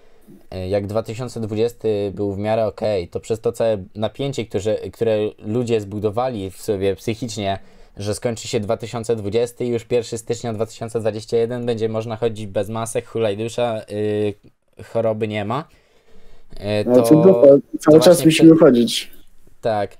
jak 0.69 0.87
2020 0.87 1.87
był 2.13 2.33
w 2.33 2.37
miarę 2.37 2.65
okej, 2.65 3.07
to 3.07 3.19
przez 3.19 3.39
to 3.39 3.51
całe 3.51 3.83
napięcie, 3.95 4.45
które, 4.45 4.75
które 4.75 5.17
ludzie 5.39 5.81
zbudowali 5.81 6.51
w 6.51 6.61
sobie 6.61 6.95
psychicznie, 6.95 7.59
że 7.97 8.15
skończy 8.15 8.47
się 8.47 8.59
2020 8.59 9.63
i 9.63 9.67
już 9.67 9.85
1 9.89 10.19
stycznia 10.19 10.53
2021 10.53 11.65
będzie 11.65 11.89
można 11.89 12.15
chodzić 12.15 12.47
bez 12.47 12.69
masek, 12.69 13.07
hulaj-dusza, 13.07 13.81
yy, 13.89 14.33
choroby 14.83 15.27
nie 15.27 15.45
ma. 15.45 15.67
e, 16.59 16.83
No 16.83 17.01
to, 17.01 17.43
cały 17.79 17.99
czas 17.99 18.05
właśnie 18.05 18.25
musimy 18.25 18.57
chodzić. 18.57 19.11
tak. 19.61 19.97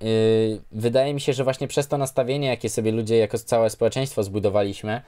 Yy, 0.00 0.60
wydaje 0.72 1.14
mi 1.14 1.20
się, 1.20 1.32
że 1.32 1.44
właśnie 1.44 1.68
przez 1.68 1.88
to 1.88 1.98
nastawienie, 1.98 2.48
jakie 2.48 2.68
sobie 2.68 2.92
ludzie 2.92 3.16
jako 3.18 3.38
całe 3.38 3.70
społeczeństwo 3.70 4.22
zbudowaliśmy, 4.22 5.00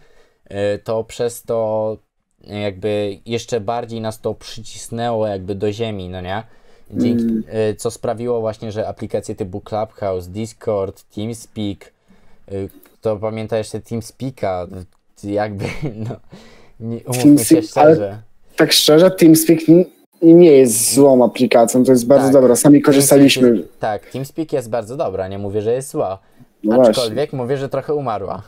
yy, 0.51 0.57
to 0.85 1.05
przez 1.05 1.43
to 1.43 1.99
jakby 2.45 3.19
jeszcze 3.27 3.61
bardziej 3.61 4.01
nas 4.01 4.21
to 4.21 4.35
przycisnęło 4.35 5.27
jakby 5.27 5.55
do 5.55 5.73
ziemi, 5.73 6.09
no 6.09 6.21
nie? 6.21 6.43
Dzięki, 6.91 7.23
Mm. 7.25 7.45
yy, 7.69 7.75
co 7.75 7.91
sprawiło 7.91 8.41
właśnie, 8.41 8.73
że 8.73 8.89
aplikacje 8.89 9.35
typu 9.35 9.61
Clubhouse, 9.61 10.29
Discord, 10.29 11.03
TeamSpeak, 11.15 11.93
yy, 12.51 12.69
to 13.01 13.17
pamięta 13.17 13.59
jeszcze 13.59 13.81
TeamSpeaka, 13.81 14.67
jakby, 15.25 15.65
no, 16.09 16.17
nie, 16.81 17.01
umówmy 17.05 17.45
się 17.45 17.63
szczerze. 17.63 18.19
Tak 18.57 18.73
szczerze, 18.73 19.11
TeamSpeak 19.11 19.59
nie 20.23 20.51
jest 20.53 20.95
złą 20.95 21.25
aplikacją, 21.25 21.85
to 21.85 21.93
jest 21.93 22.07
bardzo 22.07 22.27
Tak. 22.27 22.33
dobra. 22.33 22.57
Sami 22.57 22.83
korzystaliśmy. 22.83 23.43
TeamSpeak 23.43 23.67
jest- 23.71 23.81
Tak, 23.81 24.07
TeamSpeak 24.11 24.53
jest 24.53 24.71
bardzo 24.71 24.97
dobra, 24.97 25.29
nie 25.29 25.39
mówię, 25.39 25.63
że 25.63 25.73
jest 25.73 25.91
zła. 25.91 26.19
No 26.65 26.75
właśnie. 26.77 26.91
Aczkolwiek 26.91 27.33
mówię, 27.33 27.57
że 27.57 27.69
trochę 27.69 27.95
umarła. 27.95 28.43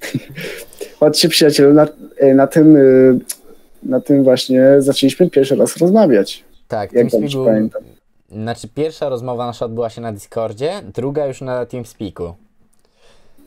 Chodźcie 1.02 1.28
przyjacielu, 1.28 1.72
na, 1.72 1.86
e, 2.16 2.34
na 2.34 2.46
tym 2.46 2.76
y, 2.76 3.18
na 3.82 4.00
tym 4.00 4.24
właśnie 4.24 4.62
zaczęliśmy 4.78 5.30
pierwszy 5.30 5.56
raz 5.56 5.76
rozmawiać. 5.76 6.44
Tak, 6.68 6.92
Jak 6.92 6.92
TeamSpeak 6.92 7.22
dobrze 7.22 7.38
był, 7.38 7.46
pamiętam. 7.46 7.82
Znaczy 8.32 8.68
pierwsza 8.74 9.08
rozmowa 9.08 9.46
nasza 9.46 9.64
odbyła 9.64 9.90
się 9.90 10.00
na 10.00 10.12
Discordzie, 10.12 10.70
druga 10.94 11.26
już 11.26 11.40
na 11.40 11.66
TeamSpeaku. 11.66 12.34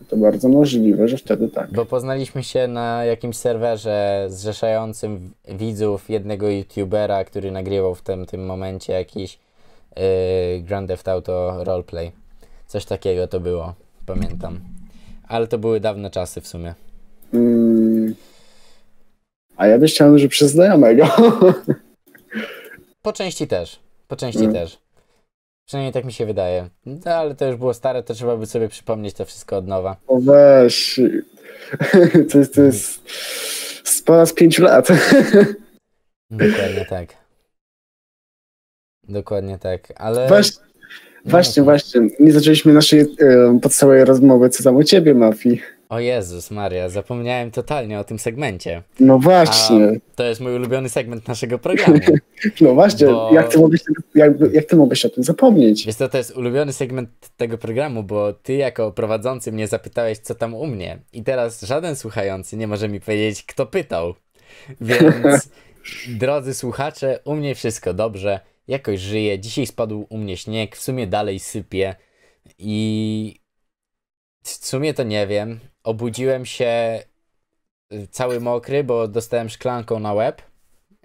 To 0.08 0.18
bardzo 0.18 0.50
możliwe, 0.50 1.08
że 1.08 1.18
wtedy 1.18 1.48
tak. 1.48 1.72
Bo 1.72 1.86
poznaliśmy 1.86 2.44
się 2.44 2.68
na 2.68 3.06
jakimś 3.06 3.36
serwerze 3.36 4.28
zrzeszającym 4.30 5.32
widzów 5.48 6.10
jednego 6.10 6.50
youtubera, 6.50 7.24
który 7.26 7.52
nagrywał 7.52 7.96
w 7.96 8.02
tym, 8.02 8.26
tym 8.26 8.46
momencie 8.46 8.94
jakiś 8.94 9.39
yy, 9.96 10.04
Grand 10.62 10.88
Theft 10.88 11.08
Auto 11.08 11.63
roleplay. 11.63 12.12
Coś 12.68 12.86
takiego 12.86 13.28
to 13.28 13.39
było, 13.39 13.74
pamiętam. 14.06 14.60
Ale 15.28 15.48
to 15.48 15.58
były 15.58 15.80
dawne 15.80 16.10
czasy 16.10 16.41
w 16.41 16.48
sumie. 16.48 16.74
Mm. 17.33 18.15
A 19.57 19.67
ja 19.67 19.77
myślałem, 19.77 20.17
że 20.19 20.27
przez 20.27 20.51
znajomego. 20.51 21.07
Po 23.01 23.13
części 23.13 23.47
też. 23.47 23.79
Po 24.07 24.15
części 24.15 24.39
Mm. 24.41 24.53
też. 24.53 24.77
Przynajmniej 25.67 25.93
tak 25.93 26.05
mi 26.05 26.13
się 26.13 26.25
wydaje. 26.25 26.69
No, 26.85 27.11
ale 27.11 27.35
to 27.35 27.45
już 27.45 27.55
było 27.55 27.73
stare, 27.73 28.03
to 28.03 28.13
trzeba 28.13 28.38
by 28.38 28.45
sobie 28.45 28.69
przypomnieć 28.69 29.15
to 29.15 29.25
wszystko 29.25 29.57
od 29.57 29.67
nowa. 29.67 29.95
O 30.07 30.19
weź. 30.19 30.99
To 32.31 32.38
jest, 32.38 32.55
to 32.55 32.61
jest 32.61 33.01
z 33.83 34.01
ponad 34.01 34.33
pięciu 34.33 34.63
lat. 34.63 34.88
Dokładnie 36.31 36.85
tak. 36.89 37.09
Dokładnie 39.03 39.57
tak, 39.59 39.93
ale... 39.95 40.29
Weź, 40.29 40.51
Właśnie, 41.25 41.63
właśnie. 41.63 42.01
Nie 42.19 42.31
zaczęliśmy 42.31 42.73
naszej 42.73 42.99
e, 42.99 43.59
podstawowej 43.61 44.05
rozmowy, 44.05 44.49
co 44.49 44.63
tam 44.63 44.75
u 44.75 44.83
ciebie, 44.83 45.13
Mafi. 45.13 45.61
O 45.95 45.99
Jezus 45.99 46.51
Maria, 46.51 46.89
zapomniałem 46.89 47.51
totalnie 47.51 47.99
o 47.99 48.03
tym 48.03 48.19
segmencie. 48.19 48.84
No 48.99 49.19
właśnie, 49.19 49.99
To 50.15 50.23
jest 50.23 50.41
mój 50.41 50.55
ulubiony 50.55 50.89
segment 50.89 51.27
naszego 51.27 51.60
programu. 51.60 51.99
no 52.62 52.73
właśnie. 52.73 53.08
bo- 53.08 53.29
Jak, 53.34 53.49
ty 53.49 53.60
mogłeś, 53.60 53.81
jak, 54.15 54.31
jak 54.53 54.65
ty 54.65 54.75
mogłeś 54.75 55.05
o 55.05 55.10
tym 55.10 55.23
zapomnieć? 55.23 55.86
Wiesz 55.86 55.95
co, 55.95 56.10
to 56.10 56.17
jest 56.17 56.31
ulubiony 56.38 56.73
segment 56.73 57.10
tego 57.38 57.58
programu, 57.58 58.03
bo 58.03 58.34
ty 58.34 58.53
jako 58.53 58.91
prowadzący 58.91 59.51
mnie 59.51 59.67
zapytałeś, 59.67 60.17
co 60.17 60.36
tam 60.36 60.53
u 60.53 60.67
mnie. 60.67 60.99
I 61.13 61.23
teraz 61.23 61.62
żaden 61.62 61.95
słuchający 61.95 62.58
nie 62.58 62.67
może 62.67 62.89
mi 62.89 62.99
powiedzieć, 62.99 63.43
kto 63.43 63.65
pytał. 63.65 64.13
Więc, 64.81 65.49
drodzy 66.19 66.53
słuchacze, 66.53 67.19
u 67.25 67.36
mnie 67.36 67.55
wszystko 67.55 67.93
dobrze. 67.93 68.39
Jakoś 68.67 68.99
żyję. 68.99 69.39
Dzisiaj 69.39 69.67
spadł 69.67 70.05
u 70.10 70.17
mnie 70.17 70.38
śnieg, 70.38 70.75
w 70.75 70.81
sumie 70.81 71.08
dalej 71.08 71.39
sypie. 71.39 71.95
I 72.60 73.36
w 74.47 74.65
sumie 74.67 74.93
to 74.93 75.03
nie 75.03 75.27
wiem. 75.27 75.60
Obudziłem 75.84 76.45
się 76.45 76.99
y, 77.93 78.08
cały 78.08 78.39
mokry, 78.39 78.84
bo 78.84 79.08
dostałem 79.08 79.49
szklanką 79.49 79.99
na 79.99 80.13
łeb. 80.13 80.41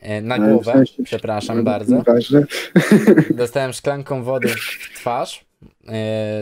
y, 0.02 0.22
Na 0.22 0.34
Ale 0.34 0.46
w 0.46 0.50
głowę, 0.52 0.72
sensie- 0.72 1.02
przepraszam 1.04 1.64
bardzo. 1.64 2.02
Dostałem 3.34 3.72
szklanką 3.72 4.22
wody 4.22 4.48
w 4.48 4.90
twarz, 4.96 5.44
yy, 5.82 5.92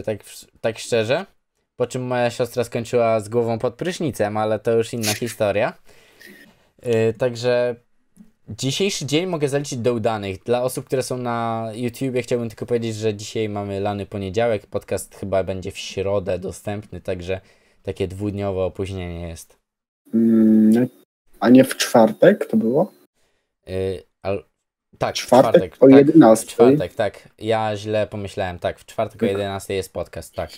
tak, 0.04 0.18
tak 0.60 0.78
szczerze. 0.78 1.26
Po 1.76 1.86
czym 1.86 2.02
moja 2.02 2.30
siostra 2.30 2.64
skończyła 2.64 3.20
z 3.20 3.28
głową 3.28 3.58
pod 3.58 3.74
prysznicem, 3.74 4.36
ale 4.36 4.58
to 4.58 4.72
już 4.72 4.92
inna 4.92 5.14
historia. 5.14 5.72
Także 7.18 7.76
dzisiejszy 8.48 9.06
dzień 9.06 9.26
mogę 9.26 9.48
zaliczyć 9.48 9.78
do 9.78 9.94
udanych. 9.94 10.42
Dla 10.42 10.62
osób, 10.62 10.86
które 10.86 11.02
są 11.02 11.18
na 11.18 11.68
YouTubie, 11.74 12.22
chciałbym 12.22 12.48
tylko 12.48 12.66
powiedzieć, 12.66 12.96
że 12.96 13.14
dzisiaj 13.14 13.48
mamy 13.48 13.80
lany 13.80 14.06
poniedziałek. 14.06 14.66
Podcast 14.66 15.14
chyba 15.14 15.44
będzie 15.44 15.70
w 15.70 15.78
środę 15.78 16.38
dostępny, 16.38 17.00
także 17.00 17.40
takie 17.82 18.08
dwudniowe 18.08 18.60
opóźnienie 18.60 19.28
jest. 19.28 19.56
Mm, 20.14 20.88
a 21.40 21.48
nie 21.48 21.64
w 21.64 21.76
czwartek 21.76 22.46
to 22.46 22.56
było? 22.56 22.92
Yy, 23.66 24.02
al... 24.22 24.44
Tak, 24.98 25.14
Czwartek 25.14 25.52
czwartek. 25.52 25.76
o 25.80 25.88
tak, 25.88 26.06
11. 26.06 26.46
W 26.46 26.48
czwartek, 26.48 26.94
tak. 26.94 27.28
Ja 27.38 27.76
źle 27.76 28.06
pomyślałem. 28.06 28.58
Tak, 28.58 28.78
w 28.78 28.86
czwartek 28.86 29.22
o 29.22 29.26
11 29.26 29.74
jest 29.74 29.92
podcast, 29.92 30.34
tak. 30.34 30.50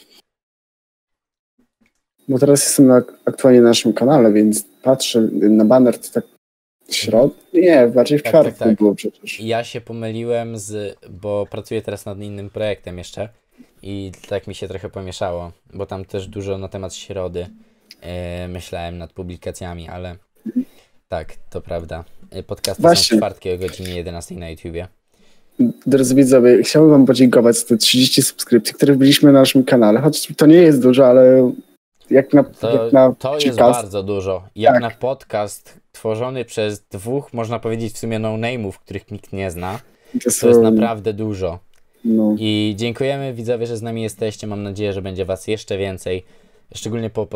Bo 2.28 2.38
teraz 2.38 2.64
jestem 2.64 2.86
na, 2.86 3.02
aktualnie 3.24 3.60
na 3.60 3.68
naszym 3.68 3.92
kanale, 3.92 4.32
więc 4.32 4.64
patrzę 4.82 5.20
na 5.32 5.64
banner, 5.64 5.98
to 5.98 6.08
tak 6.12 6.24
środ? 6.94 7.32
Nie, 7.54 7.86
bardziej 7.94 8.18
w 8.18 8.22
Tak, 8.22 8.30
czwartek 8.32 8.58
tak, 8.58 8.68
tak. 8.68 8.78
było 8.78 8.94
przecież. 8.94 9.40
Ja 9.40 9.64
się 9.64 9.80
pomyliłem 9.80 10.58
z, 10.58 10.98
bo 11.10 11.46
pracuję 11.50 11.82
teraz 11.82 12.06
nad 12.06 12.18
innym 12.18 12.50
projektem 12.50 12.98
jeszcze 12.98 13.28
i 13.82 14.12
tak 14.28 14.46
mi 14.46 14.54
się 14.54 14.68
trochę 14.68 14.90
pomieszało, 14.90 15.52
bo 15.74 15.86
tam 15.86 16.04
też 16.04 16.26
dużo 16.26 16.58
na 16.58 16.68
temat 16.68 16.94
środy 16.94 17.46
e, 18.00 18.48
myślałem 18.48 18.98
nad 18.98 19.12
publikacjami, 19.12 19.88
ale 19.88 20.16
tak, 21.08 21.36
to 21.50 21.60
prawda. 21.60 22.04
E, 22.30 22.42
Podcasty 22.42 22.82
są 22.82 22.88
Właśnie. 22.88 23.16
w 23.16 23.20
czwartki 23.20 23.50
o 23.52 23.58
godzinie 23.58 23.94
11 23.96 24.34
na 24.34 24.50
YouTubie. 24.50 24.88
Drodzy 25.86 26.14
widzowie, 26.14 26.62
chciałbym 26.62 26.90
wam 26.90 27.06
podziękować 27.06 27.56
za 27.56 27.66
te 27.66 27.76
30 27.76 28.22
subskrypcji, 28.22 28.74
które 28.74 28.94
wbiliśmy 28.94 29.32
na 29.32 29.38
naszym 29.38 29.64
kanale, 29.64 30.00
choć 30.00 30.28
to 30.36 30.46
nie 30.46 30.56
jest 30.56 30.82
dużo, 30.82 31.06
ale 31.06 31.52
jak 32.10 32.32
na, 32.34 32.44
To, 32.44 32.84
jak 32.84 32.92
na 32.92 33.12
to 33.18 33.34
jest 33.34 33.46
podcast, 33.48 33.80
bardzo 33.80 34.02
dużo. 34.02 34.42
Jak 34.56 34.72
Tak. 34.74 34.82
na 34.82 34.90
podcast 34.90 35.80
tworzony 35.92 36.44
przez 36.44 36.80
dwóch, 36.80 37.32
można 37.32 37.58
powiedzieć 37.58 37.94
w 37.94 37.98
sumie 37.98 38.18
no-name'ów, 38.18 38.72
których 38.72 39.10
nikt 39.10 39.32
nie 39.32 39.50
zna, 39.50 39.80
to, 40.40 40.48
jest 40.48 40.60
naprawdę 40.60 41.12
dużo. 41.12 41.58
no, 42.04 42.34
I 42.38 42.74
dziękujemy 42.76 43.34
widzowie, 43.34 43.66
że 43.66 43.76
z 43.76 43.82
nami 43.82 44.02
jesteście. 44.02 44.46
Mam 44.46 44.62
nadzieję, 44.62 44.92
że 44.92 45.02
będzie 45.02 45.24
was 45.24 45.46
jeszcze 45.46 45.78
więcej. 45.78 46.24
Szczególnie 46.74 47.10
po, 47.10 47.28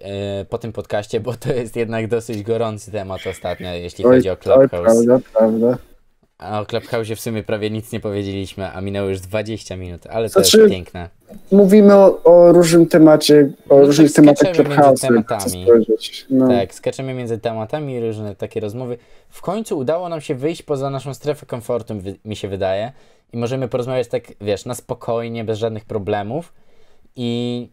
e, 0.00 0.44
po 0.44 0.58
tym 0.58 0.72
podcaście, 0.72 1.20
bo 1.20 1.34
to 1.34 1.52
jest 1.52 1.76
jednak 1.76 2.08
dosyć 2.08 2.42
gorący 2.42 2.92
temat 2.92 3.26
ostatnio, 3.26 3.74
jeśli 3.74 4.04
oj, 4.04 4.16
chodzi 4.16 4.30
o 4.30 4.32
oj, 4.32 4.38
Clubhouse. 4.38 4.70
prawda, 4.70 5.18
prawda. 5.32 5.78
A 6.38 6.60
o 6.60 6.66
Clubhouse 6.66 7.08
w 7.08 7.20
sumie 7.20 7.42
prawie 7.42 7.70
nic 7.70 7.92
nie 7.92 8.00
powiedzieliśmy, 8.00 8.72
a 8.72 8.80
minęło 8.80 9.08
już 9.08 9.20
20 9.20 9.76
minut, 9.76 10.06
ale 10.06 10.28
to 10.28 10.32
Znaczy, 10.32 10.58
jest 10.58 10.70
piękne. 10.70 11.08
Mówimy 11.52 11.94
o, 11.94 12.22
o 12.24 12.52
różnym 12.52 12.86
temacie, 12.86 13.50
o 13.68 13.76
No 13.78 13.86
różnych 13.86 14.12
tak 14.12 14.16
tematach 14.16 14.38
skaczemy 14.48 14.68
między 14.68 14.84
Clubhouse. 14.84 15.00
tematami. 15.00 15.66
No. 16.30 16.48
Tak, 16.48 16.74
skaczemy 16.74 17.14
między 17.14 17.38
tematami, 17.38 18.00
różne 18.00 18.34
takie 18.34 18.60
rozmowy. 18.60 18.98
W 19.28 19.40
końcu 19.40 19.78
udało 19.78 20.08
nam 20.08 20.20
się 20.20 20.34
wyjść 20.34 20.62
poza 20.62 20.90
naszą 20.90 21.14
strefę 21.14 21.46
komfortu, 21.46 21.94
mi 22.24 22.36
się 22.36 22.48
wydaje. 22.48 22.92
I 23.32 23.36
możemy 23.36 23.68
porozmawiać 23.68 24.08
tak, 24.08 24.22
wiesz, 24.40 24.64
na 24.64 24.74
spokojnie, 24.74 25.44
bez 25.44 25.58
żadnych 25.58 25.84
problemów. 25.84 26.52
I 27.16 27.68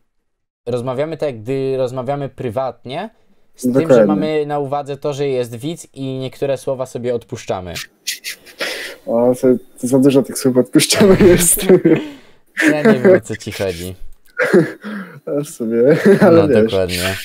rozmawiamy 0.65 1.17
tak, 1.17 1.39
gdy 1.41 1.77
rozmawiamy 1.77 2.29
prywatnie, 2.29 3.09
z 3.55 3.73
tym, 3.73 3.93
że 3.93 4.05
mamy 4.05 4.45
na 4.45 4.59
uwadze 4.59 4.97
to, 4.97 5.13
że 5.13 5.27
jest 5.27 5.55
widz 5.55 5.87
i 5.93 6.03
niektóre 6.19 6.57
słowa 6.57 6.85
sobie 6.85 7.15
odpuszczamy. 7.15 7.73
O, 9.05 9.33
to, 9.41 9.47
to 9.81 9.87
za 9.87 9.99
dużo 9.99 10.23
tych 10.23 10.37
słów 10.37 10.57
odpuszczamy 10.57 11.17
jest. 11.29 11.65
Ja 12.71 12.81
nie 12.93 12.99
wiem, 12.99 13.17
o 13.17 13.21
co 13.21 13.35
ci 13.35 13.51
chodzi. 13.51 13.95
A 15.25 15.43
w 15.43 15.49
sumie, 15.49 15.77
ale 16.21 16.41
No, 16.41 16.47
wiesz, 16.47 16.63
dokładnie. 16.63 17.15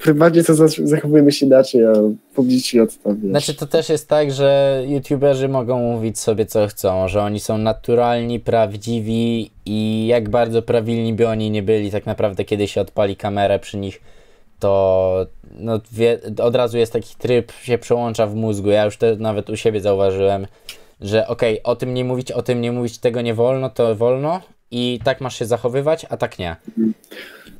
prywatnie 0.00 0.44
to 0.44 0.54
za- 0.54 0.66
zachowujemy 0.84 1.32
się 1.32 1.46
inaczej, 1.46 1.86
a 1.86 1.92
publicznie 2.34 2.82
od 2.82 2.90
wiesz. 3.06 3.30
Znaczy 3.30 3.54
to 3.54 3.66
też 3.66 3.88
jest 3.88 4.08
tak, 4.08 4.32
że 4.32 4.82
youtuberzy 4.88 5.48
mogą 5.48 5.78
mówić 5.78 6.18
sobie 6.18 6.46
co 6.46 6.66
chcą, 6.66 7.08
że 7.08 7.22
oni 7.22 7.40
są 7.40 7.58
naturalni, 7.58 8.40
prawdziwi 8.40 9.50
i 9.66 10.06
jak 10.06 10.28
bardzo 10.28 10.62
prawilni 10.62 11.12
by 11.12 11.28
oni 11.28 11.50
nie 11.50 11.62
byli, 11.62 11.90
tak 11.90 12.06
naprawdę 12.06 12.44
kiedy 12.44 12.68
się 12.68 12.80
odpali 12.80 13.16
kamerę 13.16 13.58
przy 13.58 13.76
nich, 13.76 14.00
to 14.58 15.26
no, 15.58 15.80
wie, 15.92 16.18
od 16.42 16.56
razu 16.56 16.78
jest 16.78 16.92
taki 16.92 17.14
tryb, 17.18 17.52
się 17.62 17.78
przełącza 17.78 18.26
w 18.26 18.34
mózgu. 18.34 18.70
Ja 18.70 18.84
już 18.84 18.96
to 18.96 19.06
nawet 19.18 19.50
u 19.50 19.56
siebie 19.56 19.80
zauważyłem, 19.80 20.46
że 21.00 21.26
okej, 21.28 21.62
o 21.62 21.76
tym 21.76 21.94
nie 21.94 22.04
mówić, 22.04 22.32
o 22.32 22.42
tym 22.42 22.60
nie 22.60 22.72
mówić, 22.72 22.98
tego 22.98 23.20
nie 23.20 23.34
wolno, 23.34 23.70
to 23.70 23.94
wolno 23.96 24.40
i 24.72 25.00
tak 25.04 25.20
masz 25.20 25.38
się 25.38 25.46
zachowywać, 25.46 26.06
a 26.10 26.16
tak 26.16 26.38
nie. 26.38 26.56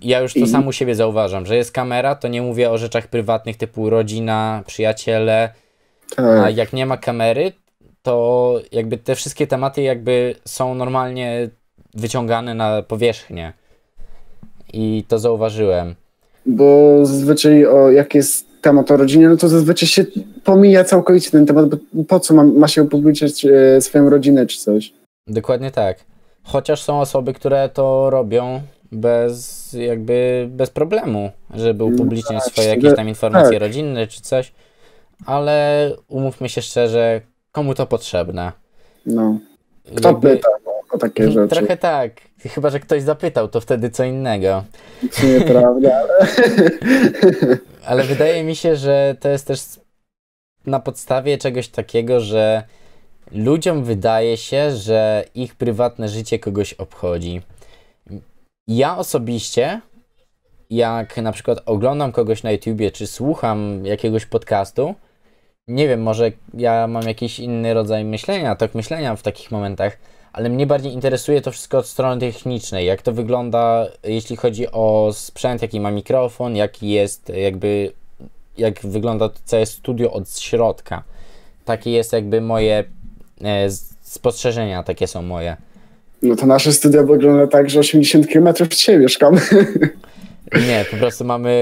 Ja 0.01 0.21
już 0.21 0.33
to 0.35 0.39
I- 0.39 0.49
sam 0.49 0.67
u 0.69 0.73
siebie 0.73 0.95
zauważam, 0.95 1.47
że 1.47 1.57
jest 1.57 1.73
kamera, 1.73 2.15
to 2.15 2.29
nie 2.29 2.43
mówię 2.43 2.71
o 2.71 2.79
rzeczach 2.79 3.07
prywatnych 3.07 3.57
typu 3.57 3.91
rodzina, 3.91 4.63
przyjaciele, 4.67 5.49
a 6.17 6.23
tak. 6.23 6.57
jak 6.57 6.73
nie 6.73 6.87
ma 6.87 6.97
kamery, 6.97 7.53
to 8.03 8.61
jakby 8.73 8.99
te 8.99 9.15
wszystkie 9.15 9.47
tematy 9.47 9.83
jakby 9.83 10.35
są 10.45 10.75
normalnie 10.75 11.49
wyciągane 11.95 12.55
na 12.55 12.83
powierzchnię. 12.83 13.53
I 14.73 15.05
to 15.09 15.19
zauważyłem. 15.19 15.95
Bo 16.47 16.99
zazwyczaj 17.07 17.67
o, 17.67 17.91
jak 17.91 18.15
jest 18.15 18.47
temat 18.63 18.91
o 18.91 18.97
rodzinie, 18.97 19.29
no 19.29 19.37
to 19.37 19.49
zazwyczaj 19.49 19.89
się 19.89 20.05
pomija 20.45 20.85
całkowicie 20.85 21.31
ten 21.31 21.47
temat, 21.47 21.69
bo 21.69 22.05
po 22.05 22.21
co 22.21 22.35
ma, 22.35 22.45
ma 22.45 22.69
się 22.69 22.83
opubliczniać 22.83 23.45
e, 23.45 23.81
swoją 23.81 24.11
rodzinę 24.11 24.47
czy 24.47 24.59
coś. 24.59 24.93
Dokładnie 25.27 25.71
tak. 25.71 26.12
Chociaż 26.45 26.83
są 26.83 27.01
osoby, 27.01 27.33
które 27.33 27.69
to 27.69 28.11
robią 28.11 28.61
bez 28.93 29.73
jakby 29.73 30.47
bez 30.51 30.71
problemu, 30.71 31.31
żeby 31.55 31.85
upubliczniać 31.85 32.43
swoje 32.45 32.69
tak, 32.69 32.83
jakieś 32.83 32.97
tam 32.97 33.09
informacje 33.09 33.53
tak. 33.53 33.61
rodzinne 33.61 34.07
czy 34.07 34.21
coś, 34.21 34.53
ale 35.27 35.91
umówmy 36.09 36.49
się 36.49 36.63
szczerze, 36.63 37.21
komu 37.53 37.75
to 37.75 37.87
potrzebne? 37.87 38.53
No. 39.07 39.39
Kto 39.97 40.09
Jakby- 40.09 40.37
pyta 40.37 40.49
no, 40.67 40.73
o 40.91 40.99
takie 40.99 41.31
rzeczy? 41.31 41.57
Trochę 41.57 41.77
tak. 41.77 42.13
Chyba, 42.41 42.71
że 42.71 42.81
ktoś 42.81 43.03
zapytał, 43.03 43.49
to 43.49 43.61
wtedy 43.61 43.91
co 43.91 44.05
innego. 44.05 44.65
W 45.11 45.15
sumie 45.15 45.41
prawda, 45.53 45.91
ale... 45.97 46.27
Ale 47.87 48.05
wydaje 48.05 48.45
mi 48.45 48.57
się, 48.57 48.77
że 48.77 49.17
to 49.21 49.29
jest 49.29 49.47
też 49.47 49.61
na 50.67 50.81
podstawie 50.81 51.39
czegoś 51.39 51.69
takiego, 51.69 52.21
że 52.21 52.63
ludziom 53.35 53.85
wydaje 53.85 54.37
się, 54.37 54.77
że 54.77 55.25
ich 55.35 55.55
prywatne 55.55 56.09
życie 56.09 56.39
kogoś 56.39 56.73
obchodzi. 56.73 57.41
Ja 58.69 58.99
osobiście, 58.99 59.81
jak 60.71 61.17
na 61.17 61.33
przykład 61.33 61.59
oglądam 61.67 62.13
kogoś 62.13 62.43
na 62.43 62.51
YouTubie, 62.51 62.91
czy 62.91 63.07
słucham 63.07 63.87
jakiegoś 63.87 64.27
podcastu, 64.27 64.95
nie 65.69 65.89
wiem, 65.89 66.03
może 66.03 66.33
ja 66.55 66.87
mam 66.87 67.03
jakiś 67.03 67.41
inny 67.41 67.75
rodzaj 67.75 68.05
myślenia, 68.05 68.57
tok 68.57 68.75
myślenia 68.75 69.17
w 69.17 69.23
takich 69.23 69.51
momentach, 69.51 69.99
ale 70.33 70.49
mnie 70.49 70.67
bardziej 70.67 70.93
interesuje 70.93 71.41
to 71.41 71.51
wszystko 71.51 71.79
od 71.79 71.87
strony 71.87 72.21
technicznej, 72.21 72.87
jak 72.87 73.03
to 73.03 73.13
wygląda, 73.13 73.87
jeśli 74.05 74.37
chodzi 74.37 74.71
o 74.73 75.11
sprzęt, 75.13 75.63
jaki 75.63 75.81
ma 75.81 75.91
mikrofon, 75.91 76.57
jaki 76.57 76.91
jest 76.91 77.29
jakby, 77.29 77.93
jak 78.59 78.81
wygląda 78.81 79.31
całe 79.45 79.67
studio 79.67 80.13
od 80.13 80.39
środka. 80.39 81.03
Takie 81.65 81.91
jest 81.91 82.13
jakby 82.13 82.41
moje 82.41 82.85
spostrzeżenia, 84.03 84.83
takie 84.83 85.07
są 85.07 85.23
moje. 85.23 85.57
No 86.23 86.37
to 86.37 86.47
nasze 86.47 86.73
studio 86.73 87.05
wygląda 87.05 87.47
tak, 87.47 87.71
że 87.71 87.81
80 87.81 88.27
km 88.27 88.49
od 88.49 88.75
siebie 88.75 88.99
mieszkamy. 88.99 89.41
Nie, 90.69 90.85
po 90.91 90.97
prostu 90.97 91.25
mamy 91.25 91.53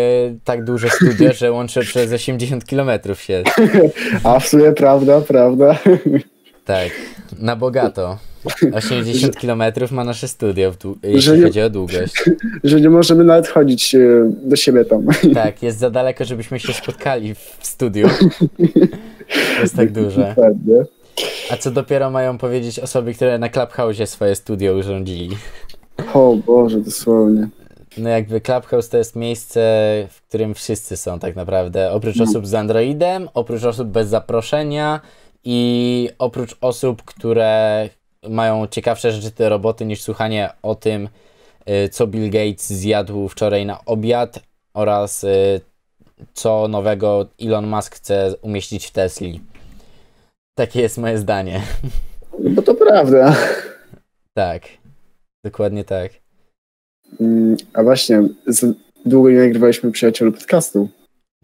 tak 0.44 0.64
duże 0.64 0.88
studio, 0.90 1.32
że 1.32 1.52
łączy 1.52 1.80
przez 1.80 2.12
80 2.12 2.64
km 2.64 2.90
się. 3.14 3.42
A 4.24 4.40
w 4.40 4.48
sumie 4.48 4.72
prawda, 4.72 5.20
prawda. 5.20 5.78
Tak, 6.64 6.88
na 7.38 7.56
bogato. 7.56 8.18
80 8.72 9.36
km 9.36 9.62
ma 9.90 10.04
nasze 10.04 10.28
studio, 10.28 10.72
jeśli 11.02 11.38
nie- 11.38 11.42
chodzi 11.42 11.62
o 11.62 11.70
długość. 11.70 12.24
Że 12.64 12.80
nie 12.80 12.90
możemy 12.90 13.24
nawet 13.24 13.48
chodzić 13.48 13.94
e, 13.94 13.98
do 14.42 14.56
siebie 14.56 14.84
tam. 14.84 15.06
Tak, 15.34 15.62
jest 15.62 15.78
za 15.78 15.90
daleko, 15.90 16.24
żebyśmy 16.24 16.60
się 16.60 16.72
spotkali 16.72 17.34
w 17.34 17.56
studiu. 17.60 18.08
Jest 19.62 19.76
tak 19.76 19.92
duże. 19.92 20.34
Dokładnie. 20.36 20.84
A 21.50 21.56
co 21.56 21.70
dopiero 21.70 22.10
mają 22.10 22.38
powiedzieć 22.38 22.78
osoby, 22.78 23.14
które 23.14 23.38
na 23.38 23.48
Clubhouse 23.48 24.06
swoje 24.10 24.34
studio 24.34 24.72
urządzili. 24.74 25.36
O 26.14 26.36
Boże, 26.46 26.78
dosłownie. 26.80 27.48
No 27.98 28.08
jakby 28.08 28.40
Clubhouse 28.40 28.88
to 28.88 28.96
jest 28.96 29.16
miejsce, 29.16 29.60
w 30.10 30.22
którym 30.28 30.54
wszyscy 30.54 30.96
są 30.96 31.18
tak 31.18 31.36
naprawdę. 31.36 31.92
Oprócz 31.92 32.16
No. 32.16 32.24
osób 32.24 32.46
z 32.46 32.54
Androidem, 32.54 33.28
oprócz 33.34 33.64
osób 33.64 33.88
bez 33.88 34.08
zaproszenia 34.08 35.00
i 35.44 36.08
oprócz 36.18 36.56
osób, 36.60 37.02
które 37.02 37.88
mają 38.28 38.66
ciekawsze 38.66 39.12
rzeczy 39.12 39.30
do 39.38 39.48
roboty 39.48 39.84
niż 39.84 40.02
słuchanie 40.02 40.50
o 40.62 40.74
tym, 40.74 41.08
y, 41.68 41.88
co 41.88 42.06
Bill 42.06 42.30
Gates 42.30 42.66
zjadł 42.66 43.28
wczoraj 43.28 43.66
na 43.66 43.84
obiad 43.84 44.38
oraz 44.74 45.24
y, 45.24 45.60
co 46.34 46.68
nowego 46.68 47.26
Elon 47.42 47.66
Musk 47.66 47.94
chce 47.94 48.34
umieścić 48.42 48.86
w 48.86 48.90
Tesli. 48.90 49.40
Takie 50.54 50.80
jest 50.80 50.98
moje 50.98 51.18
zdanie. 51.18 51.62
No 52.38 52.50
bo 52.50 52.62
to 52.62 52.74
prawda. 52.74 53.36
Tak. 54.34 54.62
Dokładnie 55.44 55.84
tak. 55.84 56.12
Mm, 57.20 57.56
A 57.72 57.82
właśnie, 57.82 58.22
długo 59.04 59.30
nie 59.30 59.38
nagrywaliśmy 59.38 59.92
przyjacielu 59.92 60.32
podcastu. 60.32 60.88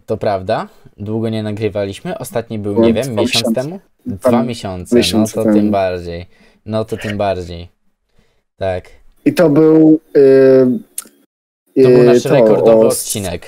To 0.07 0.17
prawda. 0.17 0.69
Długo 0.97 1.29
nie 1.29 1.43
nagrywaliśmy. 1.43 2.19
Ostatni 2.19 2.59
był, 2.59 2.81
nie 2.83 2.93
wiem, 2.95 3.15
miesiąc 3.15 3.17
miesiące. 3.35 3.61
temu? 3.63 3.81
Dwa 4.07 4.29
Dwa 4.29 4.43
mi- 4.43 4.49
miesiące. 4.49 4.97
miesiące 4.97 5.33
no 5.37 5.43
to 5.45 5.49
temu. 5.49 5.61
tym 5.61 5.71
bardziej. 5.71 6.27
No 6.67 6.85
to 6.85 6.97
tym 6.97 7.17
bardziej. 7.19 7.69
Tak. 8.57 8.85
I 9.25 9.35
to 9.35 9.51
był. 9.51 10.01
Yy, 10.15 10.79
To 11.75 11.89
był 11.89 11.99
yy, 11.99 12.05
nasz 12.05 12.23
to 12.23 12.29
rekordowy 12.35 12.87
odcinek. 12.87 13.47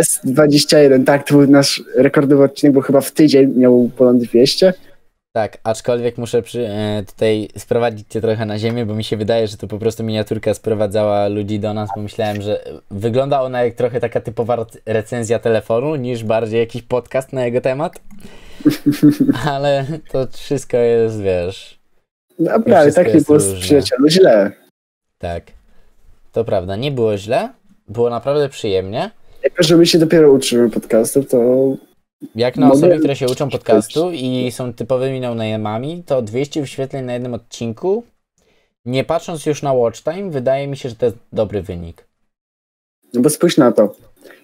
S21, 0.00 1.04
tak, 1.04 1.28
to 1.28 1.34
był 1.34 1.46
nasz 1.50 1.82
rekordowy 1.96 2.44
odcinek, 2.44 2.74
bo 2.74 2.80
chyba 2.80 3.00
w 3.00 3.10
tydzień 3.12 3.54
miał 3.56 3.90
ponad 3.96 4.16
200. 4.18 4.74
Tak, 5.36 5.58
aczkolwiek 5.64 6.18
muszę 6.18 6.42
przy, 6.42 6.68
e, 6.68 7.02
tutaj 7.06 7.48
sprowadzić 7.58 8.06
cię 8.08 8.20
trochę 8.20 8.46
na 8.46 8.58
ziemię, 8.58 8.86
bo 8.86 8.94
mi 8.94 9.04
się 9.04 9.16
wydaje, 9.16 9.46
że 9.46 9.56
to 9.56 9.66
po 9.66 9.78
prostu 9.78 10.04
miniaturka 10.04 10.54
sprowadzała 10.54 11.28
ludzi 11.28 11.60
do 11.60 11.74
nas, 11.74 11.90
bo 11.96 12.02
myślałem, 12.02 12.42
że 12.42 12.64
wygląda 12.90 13.40
ona 13.40 13.64
jak 13.64 13.74
trochę 13.74 14.00
taka 14.00 14.20
typowa 14.20 14.56
rec- 14.56 14.78
recenzja 14.86 15.38
telefonu, 15.38 15.96
niż 15.96 16.24
bardziej 16.24 16.60
jakiś 16.60 16.82
podcast 16.82 17.32
na 17.32 17.44
jego 17.44 17.60
temat. 17.60 18.00
Ale 19.54 19.86
to 20.12 20.26
wszystko 20.32 20.76
jest, 20.76 21.20
wiesz, 21.20 21.78
Naprawdę, 22.38 22.82
wszystko 22.82 23.04
tak 23.04 23.14
nie 23.14 23.20
było 23.20 23.40
z 23.40 23.60
przyjacielu 23.60 24.08
źle. 24.08 24.52
tak. 25.18 25.44
To 26.32 26.44
prawda, 26.44 26.76
nie 26.76 26.92
było 26.92 27.18
źle, 27.18 27.48
było 27.88 28.10
naprawdę 28.10 28.48
przyjemnie. 28.48 29.10
Jako, 29.42 29.62
że 29.62 29.76
my 29.76 29.86
się 29.86 29.98
dopiero 29.98 30.32
uczymy 30.32 30.70
podcastów, 30.70 31.28
to 31.28 31.38
Jak 32.34 32.56
na 32.56 32.66
Mogę- 32.66 32.78
osoby, 32.78 32.98
które 32.98 33.16
się 33.16 33.26
uczą 33.26 33.50
podcastu 33.50 34.10
i 34.12 34.52
są 34.52 34.72
typowymi 34.72 35.20
no-name'ami, 35.20 36.02
to 36.06 36.22
200 36.22 36.60
wyświetleń 36.60 37.04
na 37.04 37.12
jednym 37.12 37.34
odcinku, 37.34 38.04
nie 38.84 39.04
patrząc 39.04 39.46
już 39.46 39.62
na 39.62 39.72
watch 39.72 40.02
time, 40.02 40.30
wydaje 40.30 40.66
mi 40.68 40.76
się, 40.76 40.88
że 40.88 40.94
to 40.96 41.06
jest 41.06 41.18
dobry 41.32 41.62
wynik. 41.62 42.04
No 43.14 43.20
bo 43.20 43.30
spójrz 43.30 43.56
na 43.56 43.72
to. 43.72 43.94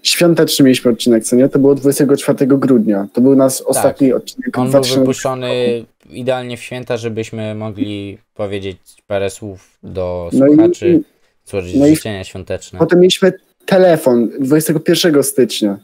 Świąteczny 0.02 0.64
mieliśmy 0.64 0.90
odcinek, 0.90 1.24
co 1.24 1.36
nie? 1.36 1.48
To 1.48 1.58
było 1.58 1.74
24 1.74 2.46
grudnia. 2.46 3.08
To 3.12 3.20
był 3.20 3.36
nasz 3.36 3.60
ostatni 3.60 4.12
odcinek 4.12 4.46
Tak. 4.46 4.58
On 4.58 4.64
był 4.64 4.70
2000 4.70 5.00
wypuszczony 5.00 5.84
idealnie 6.10 6.56
w 6.56 6.60
święta, 6.62 6.96
żebyśmy 6.96 7.54
mogli 7.54 8.18
powiedzieć 8.34 8.78
parę 9.06 9.30
słów 9.30 9.78
do 9.82 10.30
No 10.32 10.46
i- 10.46 10.48
słuchaczy, 10.48 11.00
złożyć 11.46 11.74
no 11.74 11.86
i- 11.86 11.96
życzenia 11.96 12.24
świąteczne. 12.24 12.78
Potem 12.78 13.00
mieliśmy 13.00 13.32
telefon 13.66 14.30
21 14.40 15.22
stycznia 15.22 15.78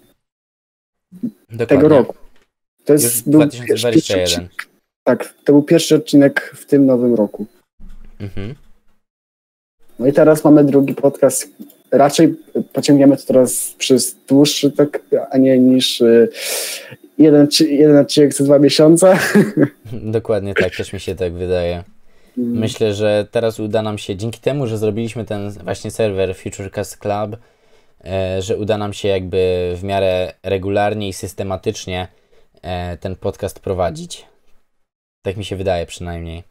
Dokładnie. 1.12 1.66
tego 1.66 1.88
roku. 1.88 2.14
To 2.84 2.92
jest 2.92 3.04
Już 3.04 3.22
był 3.22 3.40
2021. 3.40 4.18
Pierwszy, 4.18 4.48
tak, 5.04 5.34
to 5.44 5.52
był 5.52 5.62
pierwszy 5.62 5.94
odcinek 5.94 6.52
w 6.56 6.66
tym 6.66 6.86
nowym 6.86 7.14
roku. 7.14 7.46
Mhm. 8.20 8.54
No 9.98 10.06
i 10.06 10.12
teraz 10.12 10.44
mamy 10.44 10.64
drugi 10.64 10.94
podcast. 10.94 11.48
Raczej 11.90 12.34
pociągniemy 12.72 13.16
to 13.16 13.22
teraz 13.26 13.74
przez 13.78 14.16
dłuższy, 14.28 14.70
tak, 14.70 15.02
a 15.30 15.38
nie 15.38 15.58
niż 15.58 16.00
y, 16.00 16.28
jeden, 17.18 17.48
jeden 17.60 17.96
odcinek 17.96 18.34
co 18.34 18.44
dwa 18.44 18.58
miesiące. 18.58 19.18
Dokładnie 19.92 20.54
tak, 20.54 20.76
też 20.76 20.92
mi 20.92 21.00
się 21.00 21.14
tak 21.14 21.32
wydaje. 21.32 21.84
Myślę, 22.36 22.94
że 22.94 23.26
teraz 23.30 23.60
uda 23.60 23.82
nam 23.82 23.98
się, 23.98 24.16
dzięki 24.16 24.40
temu, 24.40 24.66
że 24.66 24.78
zrobiliśmy 24.78 25.24
ten 25.24 25.50
właśnie 25.50 25.90
serwer 25.90 26.36
Futurecast 26.36 26.96
Club, 26.96 27.36
że 28.38 28.56
uda 28.56 28.78
nam 28.78 28.92
się 28.92 29.08
jakby 29.08 29.72
w 29.76 29.84
miarę 29.84 30.32
regularnie 30.42 31.08
i 31.08 31.12
systematycznie 31.12 32.08
e, 32.62 32.96
ten 32.96 33.16
podcast 33.16 33.60
prowadzić. 33.60 34.26
Tak 35.22 35.36
mi 35.36 35.44
się 35.44 35.56
wydaje 35.56 35.86
przynajmniej. 35.86 36.42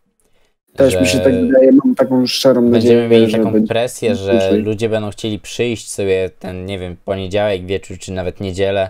Też 0.76 1.02
mi 1.02 1.08
się 1.08 1.20
tak 1.20 1.34
wydaje, 1.34 1.72
mam 1.72 1.96
taką 1.96 2.28
szczerą 2.28 2.72
Będziemy 2.72 3.02
nadzieję, 3.02 3.10
mieli 3.10 3.32
że 3.32 3.38
taką 3.38 3.68
presję, 3.68 4.16
że 4.16 4.52
ludzie 4.58 4.90
będą 4.90 5.10
chcieli 5.10 5.40
przyjść 5.40 5.92
sobie 5.92 6.30
ten, 6.40 6.66
nie 6.66 6.80
wiem, 6.80 6.96
poniedziałek, 7.06 7.66
wieczór, 7.66 7.98
czy 7.98 8.12
nawet 8.12 8.42
niedzielę, 8.42 8.90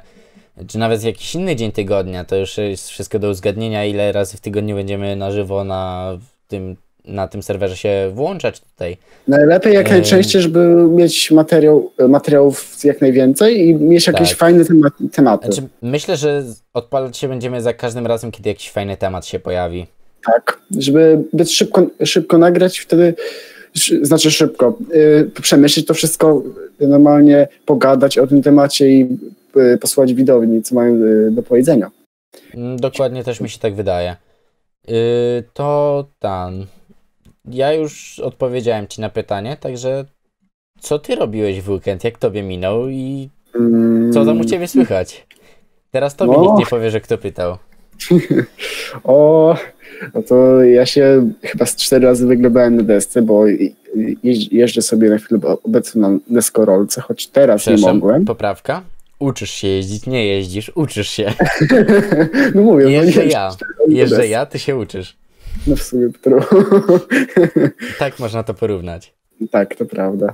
czy 0.68 0.78
nawet 0.78 1.04
jakiś 1.04 1.36
inny 1.36 1.56
dzień 1.56 1.72
tygodnia. 1.72 2.26
To 2.26 2.36
już 2.36 2.58
jest 2.58 2.90
wszystko 2.90 3.20
do 3.20 3.30
uzgadnienia, 3.30 3.86
ile 3.86 4.12
razy 4.12 4.38
w 4.38 4.42
tygodniu 4.42 4.76
będziemy 4.76 5.16
na 5.16 5.32
żywo 5.32 5.64
na 5.64 6.12
tym, 6.48 6.76
na 7.08 7.28
tym 7.28 7.44
serwerze 7.44 7.78
się 7.78 8.12
włączać 8.14 8.60
tutaj. 8.60 8.98
Najlepiej 9.28 9.74
jak 9.74 9.90
najczęściej, 9.90 10.42
żeby 10.42 10.60
mieć 10.90 11.32
materiał, 11.32 11.92
materiałów 12.10 12.84
jak 12.84 13.02
najwięcej 13.02 13.68
i 13.68 13.76
mieć 13.76 14.08
jakieś 14.08 14.30
Tak. 14.30 14.38
fajne 14.38 14.66
tema, 14.66 14.92
tematy. 15.12 15.46
Znaczy, 15.46 15.68
myślę, 15.82 16.18
że 16.18 16.44
odpalać 16.74 17.18
się 17.18 17.28
będziemy 17.28 17.62
za 17.62 17.74
każdym 17.74 18.08
razem, 18.08 18.32
kiedy 18.32 18.50
jakiś 18.50 18.72
fajny 18.72 18.98
temat 18.98 19.26
się 19.26 19.40
pojawi. 19.40 19.88
Tak, 20.26 20.60
żeby 20.78 21.24
być 21.34 21.56
szybko, 21.56 21.88
szybko 22.06 22.38
nagrać, 22.38 22.80
wtedy 22.80 23.14
znaczy 24.02 24.32
szybko, 24.32 24.78
y, 24.96 25.42
przemyśleć 25.42 25.86
to 25.86 25.94
wszystko, 25.94 26.44
y, 26.82 26.88
normalnie 26.88 27.48
pogadać 27.66 28.18
o 28.18 28.28
tym 28.28 28.42
temacie 28.42 28.88
i 28.88 29.18
y, 29.58 29.78
posłuchać 29.78 30.14
widowni, 30.14 30.64
co 30.64 30.76
mają 30.76 31.00
do 31.32 31.44
powiedzenia. 31.44 31.92
Mm, 32.54 32.78
Dokładnie 32.78 33.24
też 33.24 33.42
mi 33.42 33.50
się 33.50 33.60
tak 33.60 33.76
wydaje. 33.76 34.16
To 35.54 36.06
tan. 36.20 36.66
Ja 37.52 37.74
już 37.74 38.20
odpowiedziałem 38.20 38.88
ci 38.88 39.02
na 39.02 39.10
pytanie, 39.10 39.58
także 39.60 40.06
co 40.80 41.00
ty 41.00 41.16
robiłeś 41.16 41.62
w 41.62 41.70
weekend? 41.70 42.04
Jak 42.04 42.18
tobie 42.18 42.44
minął 42.44 42.90
i 42.90 43.30
Mm, 43.56 44.14
co 44.14 44.26
tam 44.26 44.42
u 44.42 44.46
ciebie 44.46 44.68
słychać? 44.68 45.28
Teraz 45.92 46.16
tobie 46.16 46.34
No. 46.38 46.42
nikt 46.44 46.60
nie 46.60 46.66
powie, 46.66 46.92
że 46.92 47.02
kto 47.02 47.18
pytał. 47.18 47.58
O, 49.04 49.56
no 50.14 50.24
to 50.24 50.64
ja 50.64 50.86
się 50.86 51.30
chyba 51.42 51.66
z 51.66 51.76
cztery 51.76 52.06
razy 52.06 52.28
wyglądałem 52.28 52.76
na 52.76 52.84
desce, 52.84 53.22
bo 53.22 53.44
jeżdżę 54.52 54.82
sobie 54.82 55.10
na 55.10 55.18
chwilę 55.18 55.40
obecną 55.64 56.12
na 56.12 56.20
deskorolce, 56.30 57.02
choć 57.02 57.28
teraz 57.28 57.68
nie 57.68 57.78
mogłem. 57.78 58.26
poprawka. 58.26 58.82
Uczysz 59.20 59.52
się 59.52 59.68
jeździć, 59.68 60.06
nie 60.08 60.28
jeździsz, 60.28 60.72
uczysz 60.76 61.10
się. 61.10 61.34
No 62.56 62.62
mówię, 62.62 62.92
Jeżdżę 62.92 63.26
ja. 63.26 63.50
jeżdżę 63.88 64.28
ja, 64.28 64.46
ty 64.46 64.60
się 64.60 64.76
uczysz. 64.76 65.18
No 65.68 65.76
w 65.76 65.84
sumie 65.84 66.10
to 66.22 66.32
Tak 68.00 68.20
można 68.20 68.44
to 68.44 68.54
porównać. 68.54 69.14
Tak, 69.52 69.76
to 69.76 69.86
prawda. 69.86 70.34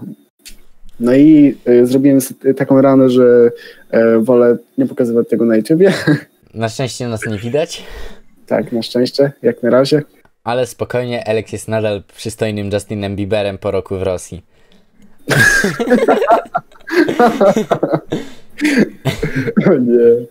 No 1.00 1.14
i 1.16 1.58
y, 1.68 1.86
zrobiłem 1.86 2.22
sobie 2.22 2.54
taką 2.54 2.82
ranę, 2.82 3.10
że 3.10 3.52
e, 3.92 4.20
wolę 4.20 4.58
nie 4.78 4.86
pokazywać 4.86 5.30
tego 5.30 5.46
na 5.46 5.56
YouTubie. 5.56 5.94
Na 6.54 6.70
szczęście 6.70 7.08
nas 7.08 7.26
nie 7.26 7.38
widać, 7.38 7.84
tak, 8.48 8.72
na 8.72 8.82
szczęście, 8.82 9.32
jak 9.42 9.64
na 9.64 9.70
razie. 9.70 10.02
ale 10.44 10.68
spokojnie, 10.68 11.28
Alex 11.28 11.52
jest 11.52 11.68
nadal 11.68 12.04
przystojnym 12.16 12.70
Justinem 12.74 13.16
Bieberem 13.16 13.58
po 13.58 13.72
roku 13.72 13.98
w 13.98 14.02
Rosji. 14.02 14.44
O 19.70 19.74
nie. 19.74 20.26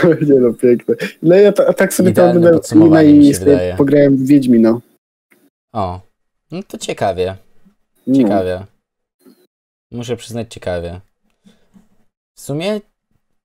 o 0.10 0.14
nie, 0.24 0.40
no 0.40 0.54
piękne. 0.54 0.94
No 1.22 1.34
ja 1.34 1.52
ta, 1.52 1.72
tak 1.72 1.94
sobie 1.94 2.08
to 2.08 2.12
Idealne 2.12 2.30
oglądałem 2.30 2.58
podsumowanie 2.58 3.10
i 3.10 3.18
mi 3.18 3.26
się 3.26 3.34
sobie 3.34 3.74
pograłem 3.78 4.16
w 4.16 4.26
Wiedźmina. 4.26 4.80
O, 5.72 6.00
no 6.50 6.62
to 6.62 6.78
ciekawie. 6.78 7.36
No. 8.06 8.16
Ciekawie. 8.16 8.64
Muszę 9.90 10.16
przyznać 10.16 10.54
ciekawie. 10.54 11.00
W 12.34 12.40
sumie 12.40 12.80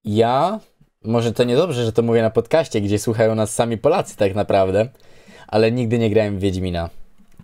ja, 0.06 0.60
może 1.04 1.32
to 1.32 1.43
niedobrze, 1.43 1.86
że 1.86 1.91
to 1.91 2.01
mówię 2.01 2.21
na 2.21 2.30
podcaście, 2.30 2.82
gdzie 2.82 2.99
słuchają 2.99 3.36
nas 3.36 3.54
sami 3.54 3.78
Polacy 3.78 4.17
tak 4.17 4.36
naprawdę, 4.36 4.89
ale 5.47 5.71
nigdy 5.71 5.99
nie 5.99 6.10
grałem 6.10 6.38
w 6.38 6.41
Wiedźmina. 6.41 6.89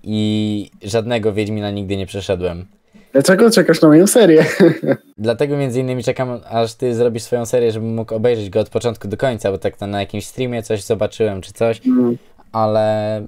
I 0.03 0.71
żadnego 0.84 1.34
Wiedźmina 1.34 1.71
nigdy 1.71 1.97
nie 1.97 2.05
przeszedłem. 2.05 2.65
Dlaczego 3.13 3.52
czekasz 3.52 3.82
na 3.82 3.88
moją 3.88 4.08
serię? 4.08 4.45
Dlatego 5.17 5.58
między 5.58 5.80
innymi 5.80 6.04
czekam, 6.04 6.39
aż 6.50 6.74
ty 6.74 6.95
zrobisz 6.95 7.24
swoją 7.24 7.45
serię, 7.45 7.71
żebym 7.71 7.95
mógł 7.95 8.15
obejrzeć 8.15 8.50
go 8.50 8.60
od 8.60 8.69
początku 8.69 9.08
do 9.08 9.17
końca, 9.17 9.52
bo 9.52 9.58
tak 9.58 9.78
to 9.78 9.88
na 9.88 10.00
jakimś 10.00 10.26
streamie 10.26 10.63
coś 10.63 10.84
zobaczyłem 10.84 11.41
czy 11.41 11.54
coś, 11.54 11.82
No, 11.86 12.12
ale 12.52 13.26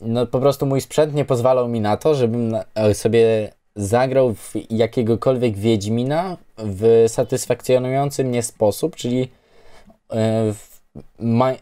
no 0.00 0.26
po 0.26 0.40
prostu 0.40 0.66
mój 0.66 0.80
sprzęt 0.80 1.14
nie 1.14 1.24
pozwalał 1.24 1.68
mi 1.68 1.80
na 1.80 1.96
to, 1.96 2.14
żebym 2.14 2.56
e, 2.74 2.94
sobie 2.94 3.52
zagrał 3.76 4.34
w 4.34 4.52
jakiegokolwiek 4.70 5.56
Wiedźmina 5.56 6.36
w 6.58 7.04
satysfakcjonujący 7.08 8.24
mnie 8.24 8.42
sposób, 8.42 8.96
czyli 8.96 9.22
e, 9.22 10.52
w, 10.52 10.75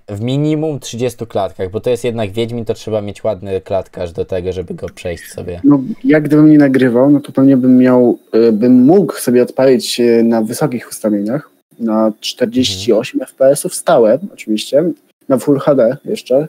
w 0.08 0.20
minimum 0.20 0.80
30 0.80 1.26
klatkach, 1.26 1.70
bo 1.70 1.80
to 1.80 1.90
jest 1.90 2.04
jednak 2.04 2.32
Wiedźmin, 2.32 2.64
to 2.64 2.74
trzeba 2.74 3.02
mieć 3.02 3.24
ładny 3.24 3.60
klatkarz 3.60 4.12
do 4.12 4.24
tego, 4.24 4.52
żeby 4.52 4.74
go 4.74 4.88
przejść 4.88 5.32
sobie. 5.32 5.60
No, 5.64 5.80
jak 6.04 6.22
gdybym 6.22 6.50
nie 6.50 6.58
nagrywał, 6.58 7.10
no 7.10 7.20
to 7.20 7.32
pewnie 7.32 7.56
bym 7.56 7.78
miał, 7.78 8.18
y, 8.34 8.52
bym 8.52 8.72
mógł 8.72 9.14
sobie 9.14 9.42
odpalić 9.42 10.00
y, 10.00 10.22
na 10.24 10.42
wysokich 10.42 10.88
ustawieniach, 10.88 11.50
na 11.78 12.12
48 12.20 13.20
FPS-ów 13.20 13.74
stałe 13.74 14.18
oczywiście, 14.34 14.84
na 15.28 15.38
Full 15.38 15.58
HD 15.58 15.96
jeszcze, 16.04 16.48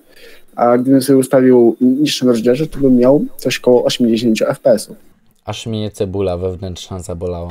a 0.56 0.78
gdybym 0.78 1.02
sobie 1.02 1.20
ustawił 1.20 1.76
niższym 1.82 2.28
rozdzielze, 2.28 2.68
to 2.68 2.80
bym 2.80 2.96
miał 2.96 3.26
coś 3.38 3.60
koło 3.60 3.84
80 3.84 4.40
FPS-ów. 4.40 4.98
Aż 5.46 5.68
mnie 5.68 5.92
cebula 5.92 6.38
wewnętrzna 6.38 7.00
zabolała. 7.00 7.50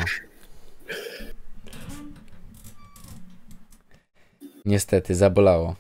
Niestety, 4.65 5.15
zabolało. 5.15 5.75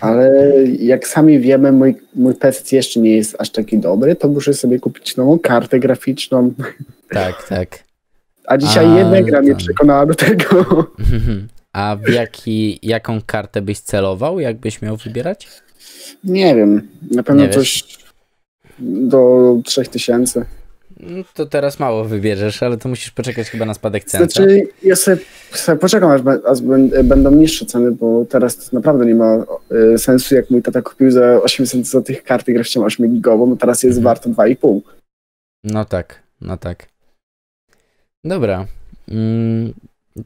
Ale 0.00 0.32
jak 0.78 1.06
sami 1.08 1.40
wiemy, 1.40 1.72
mój, 1.72 1.94
mój 2.14 2.34
PC 2.34 2.76
jeszcze 2.76 3.00
nie 3.00 3.16
jest 3.16 3.36
aż 3.38 3.50
taki 3.50 3.78
dobry, 3.78 4.16
to 4.16 4.28
muszę 4.28 4.54
sobie 4.54 4.78
kupić 4.78 5.16
nową 5.16 5.38
kartę 5.38 5.80
graficzną. 5.80 6.52
Tak, 7.10 7.48
tak. 7.48 7.78
A 8.46 8.58
dzisiaj 8.58 8.86
A, 8.86 8.98
jedna 8.98 9.22
gra 9.22 9.42
mnie 9.42 9.54
przekonała 9.56 10.06
do 10.06 10.14
tego. 10.14 10.64
A 11.72 11.96
w 11.96 12.08
jaki, 12.08 12.78
jaką 12.82 13.20
kartę 13.26 13.62
byś 13.62 13.80
celował, 13.80 14.40
jakbyś 14.40 14.82
miał 14.82 14.96
wybierać? 14.96 15.48
Nie 16.24 16.54
wiem, 16.54 16.88
na 17.10 17.22
pewno 17.22 17.42
Nie 17.42 17.48
wiesz? 17.48 17.56
coś 17.56 17.98
do 18.78 19.54
3000. 19.64 20.44
No 21.02 21.24
To 21.34 21.46
teraz 21.46 21.78
mało 21.78 22.04
wybierzesz, 22.04 22.62
ale 22.62 22.76
to 22.76 22.88
musisz 22.88 23.10
poczekać 23.10 23.50
chyba 23.50 23.64
na 23.64 23.74
spadek 23.74 24.04
cen. 24.04 24.18
Znaczy, 24.30 24.66
ja 24.82 24.96
sobie, 24.96 25.16
sobie 25.52 25.78
poczekam, 25.78 26.10
aż, 26.10 26.20
aż 26.46 26.60
będą 27.04 27.30
niższe 27.30 27.66
ceny, 27.66 27.92
bo 27.92 28.24
teraz 28.24 28.56
to 28.56 28.76
naprawdę 28.76 29.06
nie 29.06 29.14
ma 29.14 29.44
e, 29.94 29.98
sensu, 29.98 30.34
jak 30.34 30.50
mój 30.50 30.62
tata 30.62 30.82
kupił 30.82 31.10
za 31.10 31.42
800 31.42 31.86
zł 31.86 32.16
karty 32.24 32.52
graficzną 32.52 32.84
8 32.84 33.14
gigową, 33.14 33.56
teraz 33.56 33.82
jest 33.82 33.98
Mhm. 33.98 34.04
warto 34.04 34.30
2,5. 34.30 34.80
No 35.64 35.84
tak, 35.84 36.22
no 36.40 36.56
tak. 36.56 36.86
Dobra. 38.24 38.66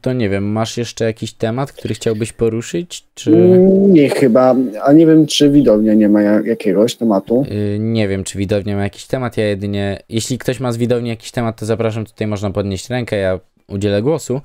To 0.01 0.13
nie 0.13 0.29
wiem, 0.29 0.45
masz 0.53 0.77
jeszcze 0.77 1.05
jakiś 1.05 1.33
temat, 1.33 1.73
który 1.73 1.95
chciałbyś 1.95 2.33
poruszyć? 2.33 3.05
Czy 3.15 3.31
Nie 3.89 4.09
chyba, 4.09 4.55
a 4.85 4.93
nie 4.93 5.07
wiem, 5.07 5.27
czy 5.27 5.51
widownia 5.51 5.95
nie 5.95 6.09
ma 6.09 6.23
ja- 6.23 6.41
jakiegoś 6.45 6.95
tematu. 6.97 7.45
y, 7.75 7.79
nie 7.81 8.09
wiem, 8.09 8.25
czy 8.25 8.39
widownia 8.39 8.77
ma 8.77 8.83
jakiś 8.83 9.07
temat? 9.07 9.37
Ja 9.37 9.49
jedynie, 9.49 9.99
jeśli 10.09 10.39
ktoś 10.39 10.61
ma 10.61 10.73
z 10.73 10.77
widowni 10.77 11.09
jakiś 11.09 11.31
temat, 11.31 11.57
to 11.61 11.67
zapraszam, 11.67 12.05
tutaj 12.05 12.27
można 12.27 12.51
podnieść 12.51 12.91
rękę, 12.91 13.17
ja 13.17 13.41
udzielę 13.69 14.03
głosu. 14.03 14.41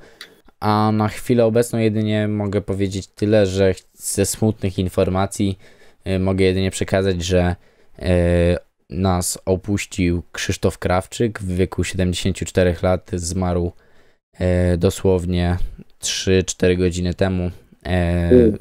A 0.59 0.91
na 0.93 1.07
chwilę 1.07 1.45
obecną 1.45 1.79
jedynie 1.79 2.27
mogę 2.27 2.61
powiedzieć 2.61 3.07
tyle, 3.07 3.45
że 3.45 3.73
ze 3.93 4.25
smutnych 4.25 4.79
informacji 4.79 5.59
y, 6.07 6.19
mogę 6.19 6.45
jedynie 6.45 6.71
przekazać, 6.71 7.23
że 7.23 7.55
y, 7.99 8.03
nas 8.89 9.37
opuścił 9.45 10.23
Krzysztof 10.31 10.77
Krawczyk 10.77 11.39
w 11.39 11.55
wieku 11.55 11.83
74 11.83 12.75
lat. 12.83 13.11
Zmarł 13.13 13.71
dosłownie 14.77 15.57
3-4 16.01 16.77
godziny 16.77 17.13
temu. 17.13 17.45
Y, 17.47 17.51
Mm. 17.91 18.57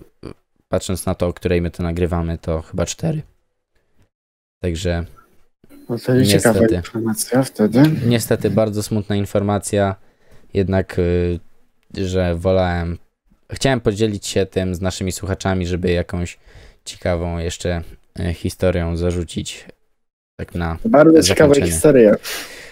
Patrząc 0.69 1.07
na 1.07 1.14
to, 1.14 1.27
o 1.27 1.33
której 1.33 1.62
my 1.62 1.71
to 1.71 1.83
nagrywamy, 1.83 2.38
to 2.38 2.62
chyba 2.62 2.87
4. 2.87 3.23
Także 4.62 5.05
No 5.88 5.99
to 5.99 6.14
jest 6.14 6.31
ciekawa 6.31 6.61
Niestety. 6.61 6.75
informacja 6.75 7.43
wtedy. 7.43 7.83
Niestety 8.07 8.51
bardzo 8.51 8.83
smutna 8.83 9.17
informacja, 9.17 9.95
jednak, 10.55 10.99
y, 10.99 11.38
że 11.95 12.35
wolałem. 12.35 12.99
Chciałem 13.53 13.81
podzielić 13.81 14.27
się 14.27 14.47
tym 14.47 14.75
z 14.75 14.81
naszymi 14.81 15.12
słuchaczami, 15.12 15.67
żeby 15.67 15.91
jakąś 15.91 16.38
ciekawą 16.85 17.38
jeszcze 17.38 17.83
y, 18.21 18.35
historią 18.35 18.97
zarzucić. 18.97 19.64
Tak 20.41 20.55
na. 20.55 20.79
Bardzo 20.85 21.23
ciekawa 21.23 21.55
historia. 21.55 22.14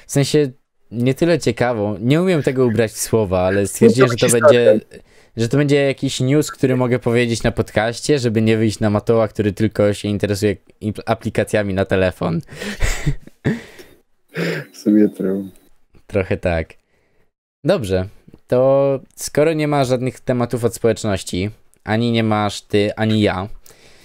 W 0.06 0.12
sensie 0.12 0.50
nie 0.90 1.14
tyle 1.14 1.38
ciekawą, 1.38 1.98
nie 2.00 2.22
umiem 2.22 2.42
tego 2.42 2.66
ubrać 2.66 2.92
w 2.92 2.98
słowa, 2.98 3.40
ale 3.40 3.66
stwierdziłem, 3.66 4.10
że 4.10 4.16
to 4.16 4.40
będzie. 4.40 4.80
Że 5.36 5.48
to 5.48 5.56
będzie 5.56 5.76
jakiś 5.76 6.20
news, 6.20 6.50
który 6.50 6.76
mogę 6.76 6.98
powiedzieć 6.98 7.42
na 7.42 7.52
podcaście, 7.52 8.18
żeby 8.18 8.42
nie 8.42 8.56
wyjść 8.56 8.80
na 8.80 8.90
Matoła, 8.90 9.28
który 9.28 9.52
tylko 9.52 9.94
się 9.94 10.08
interesuje 10.08 10.56
aplikacjami 11.06 11.74
na 11.74 11.84
telefon. 11.84 12.40
W 14.72 14.78
sumie 14.78 15.08
true. 15.08 15.48
Trochę 16.06 16.36
tak. 16.36 16.74
Dobrze, 17.64 18.08
to 18.48 19.00
skoro 19.14 19.52
nie 19.52 19.68
ma 19.68 19.84
żadnych 19.84 20.20
tematów 20.20 20.64
od 20.64 20.74
społeczności, 20.74 21.50
ani 21.84 22.12
nie 22.12 22.24
masz 22.24 22.62
ty, 22.62 22.94
ani 22.94 23.20
ja, 23.20 23.48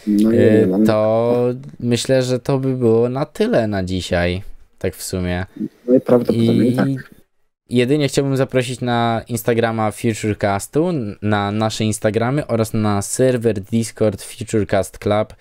No 0.07 0.31
nie 0.31 0.39
y, 0.39 0.67
wiem, 0.67 0.85
to 0.85 1.35
myślę, 1.79 2.23
że 2.23 2.39
to 2.39 2.59
by 2.59 2.75
było 2.75 3.09
na 3.09 3.25
tyle 3.25 3.67
na 3.67 3.83
dzisiaj. 3.83 4.41
Tak 4.81 4.95
w 4.95 5.03
sumie. 5.03 5.45
no 5.87 5.95
i 5.95 6.01
prawdopodobnie 6.01 6.67
I 6.67 6.75
tak. 6.75 6.87
jedynie 7.69 8.07
chciałbym 8.07 8.37
zaprosić 8.37 8.81
na 8.81 9.21
Instagrama 9.27 9.91
Futurecastu, 9.91 10.91
na 11.21 11.51
nasze 11.51 11.83
Instagramy 11.83 12.47
oraz 12.47 12.73
na 12.73 13.01
serwer 13.01 13.59
Discord 13.59 14.21
Futurecast 14.21 14.97
Club, 14.97 15.35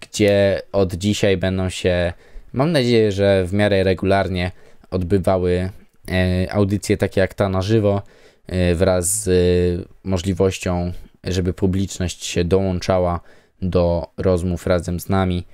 gdzie 0.00 0.62
od 0.72 0.94
dzisiaj 0.94 1.36
będą 1.36 1.68
się, 1.68 2.12
mam 2.52 2.72
nadzieję, 2.72 3.12
że 3.12 3.44
w 3.46 3.52
miarę 3.52 3.84
regularnie 3.84 4.50
odbywały 4.90 5.70
e, 6.10 6.52
audycje 6.52 6.96
takie 6.96 7.20
jak 7.20 7.34
ta 7.34 7.48
na 7.48 7.62
żywo, 7.62 8.02
e, 8.46 8.74
wraz 8.74 9.22
z 9.22 9.28
e, 9.28 9.84
możliwością, 10.04 10.92
żeby 11.24 11.52
publiczność 11.52 12.24
się 12.24 12.44
dołączała 12.44 13.20
do 13.62 14.08
rozmów 14.16 14.66
razem 14.66 15.00
z 15.00 15.08
nami. 15.08 15.44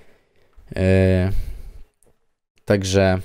Także 2.69 3.19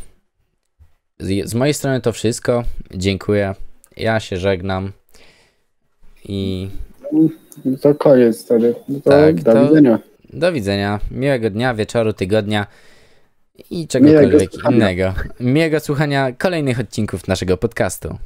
z, 1.20 1.54
mojej 1.54 1.74
strony 1.74 2.02
to 2.02 2.12
wszystko. 2.12 2.64
Dziękuję. 2.94 3.56
Ja 3.98 4.20
się 4.20 4.38
żegnam. 4.38 4.92
I 6.26 6.70
to 7.82 7.96
koniec 7.96 8.46
wtedy. 8.46 8.76
No 8.90 9.00
to 9.04 9.10
Tak, 9.10 9.42
do 9.42 9.54
to- 9.54 9.68
widzenia. 9.68 10.00
do 10.34 10.52
widzenia. 10.54 11.00
Miłego 11.12 11.50
dnia, 11.50 11.74
wieczoru, 11.74 12.14
tygodnia 12.14 12.68
i 13.70 13.88
czegokolwiek 13.88 14.52
słuchania. 14.54 14.76
innego. 14.78 15.14
Miłego 15.40 15.80
słuchania 15.80 16.32
kolejnych 16.32 16.80
odcinków 16.80 17.28
naszego 17.28 17.58
podcastu. 17.58 18.18